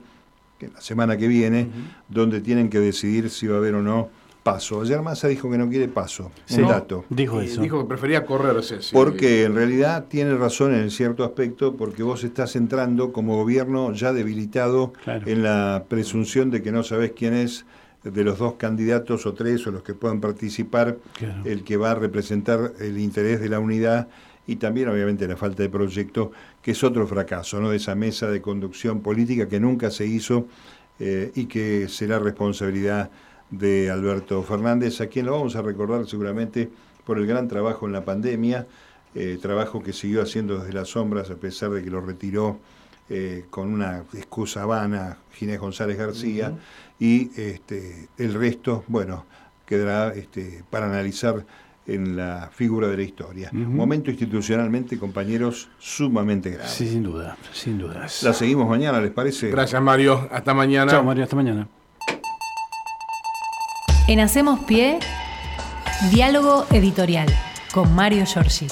que 0.59 0.69
la 0.69 0.81
semana 0.81 1.17
que 1.17 1.29
viene, 1.29 1.69
donde 2.09 2.41
tienen 2.41 2.69
que 2.69 2.81
decidir 2.81 3.31
si 3.31 3.47
va 3.47 3.55
a 3.55 3.59
haber 3.59 3.77
o 3.77 3.83
no 3.83 4.09
paso. 4.43 4.81
Ayer 4.81 5.01
Massa 5.03 5.29
dijo 5.29 5.51
que 5.51 5.59
no 5.59 5.69
quiere 5.69 5.89
paso, 5.89 6.33
un 6.51 6.63
dato. 6.63 7.05
Dijo 7.11 7.41
eso. 7.41 7.61
Dijo 7.61 7.83
que 7.83 7.89
prefería 7.89 8.25
correrse. 8.25 8.79
Porque 8.93 9.45
en 9.45 9.55
realidad 9.55 10.07
tiene 10.09 10.35
razón 10.35 10.75
en 10.75 10.91
cierto 10.91 11.23
aspecto, 11.23 11.77
porque 11.77 12.03
vos 12.03 12.25
estás 12.25 12.57
entrando 12.57 13.13
como 13.13 13.37
gobierno 13.37 13.93
ya 13.93 14.13
debilitado 14.13 14.93
en 15.07 15.43
la 15.43 15.85
presunción 15.89 16.51
de 16.51 16.63
que 16.63 16.73
no 16.73 16.83
sabés 16.83 17.13
quién 17.13 17.35
es 17.35 17.67
de 18.13 18.25
los 18.25 18.39
dos 18.39 18.55
candidatos 18.55 19.27
o 19.27 19.35
tres 19.35 19.67
o 19.67 19.71
los 19.71 19.83
que 19.83 19.95
puedan 19.95 20.21
participar, 20.21 20.99
el 21.45 21.65
que 21.65 21.77
va 21.77 21.93
a 21.93 21.95
representar 21.95 22.73
el 22.81 22.99
interés 22.99 23.41
de 23.41 23.49
la 23.49 23.61
unidad 23.61 24.09
y 24.47 24.57
también 24.57 24.89
obviamente 24.89 25.29
la 25.29 25.37
falta 25.37 25.63
de 25.63 25.69
proyecto, 25.69 26.33
que 26.63 26.71
es 26.71 26.83
otro 26.83 27.07
fracaso, 27.07 27.61
¿no? 27.61 27.71
de 27.71 27.77
esa 27.77 27.95
mesa 27.95 28.31
de 28.31 28.41
conducción 28.41 29.01
política 29.01 29.47
que 29.47 29.61
nunca 29.61 29.91
se 29.91 30.07
hizo 30.07 30.47
eh, 30.99 31.31
y 31.35 31.47
que 31.47 31.87
será 31.89 32.19
responsabilidad 32.19 33.11
de 33.51 33.91
Alberto 33.91 34.43
Fernández, 34.43 35.01
a 35.01 35.07
quien 35.07 35.27
lo 35.27 35.33
vamos 35.33 35.55
a 35.55 35.63
recordar 35.63 36.07
seguramente 36.07 36.71
por 37.05 37.19
el 37.19 37.27
gran 37.27 37.47
trabajo 37.47 37.87
en 37.87 37.93
la 37.93 38.05
pandemia, 38.05 38.67
eh, 39.15 39.39
trabajo 39.41 39.83
que 39.83 39.93
siguió 39.93 40.23
haciendo 40.23 40.59
desde 40.59 40.73
las 40.73 40.89
sombras 40.89 41.31
a 41.31 41.37
pesar 41.37 41.71
de 41.71 41.83
que 41.83 41.91
lo 41.91 42.01
retiró 42.01 42.59
eh, 43.11 43.47
con 43.51 43.73
una 43.73 44.05
excusa 44.15 44.67
vana 44.67 45.19
Ginés 45.33 45.59
González 45.59 45.97
García 45.97 46.53
y 46.99 47.31
este, 47.41 48.09
el 48.19 48.35
resto, 48.35 48.85
bueno, 48.89 49.25
quedará 49.67 50.15
este, 50.15 50.65
para 50.71 50.87
analizar 50.87 51.45
en 51.87 52.17
la 52.17 52.51
figura 52.53 52.89
de 52.89 52.97
la 52.97 53.03
historia. 53.03 53.51
Momento 53.53 54.11
institucionalmente, 54.11 54.99
compañeros, 54.99 55.71
sumamente 55.79 56.51
grave. 56.51 56.69
Sí, 56.69 56.87
sin 56.87 57.03
duda, 57.03 57.37
sin 57.53 57.79
duda. 57.79 58.07
La 58.23 58.33
seguimos 58.35 58.69
mañana, 58.69 59.01
¿les 59.01 59.11
parece? 59.11 59.51
Gracias, 59.51 59.81
Mario. 59.81 60.29
Hasta 60.31 60.53
mañana. 60.53 60.91
Chao, 60.91 61.03
Mario. 61.03 61.25
Hasta 61.25 61.37
mañana. 61.37 61.67
En 64.07 64.21
Hacemos 64.21 64.61
Pie, 64.61 64.99
diálogo 66.11 66.67
editorial 66.71 67.29
con 67.73 67.95
Mario 67.95 68.25
Giorgi. 68.27 68.69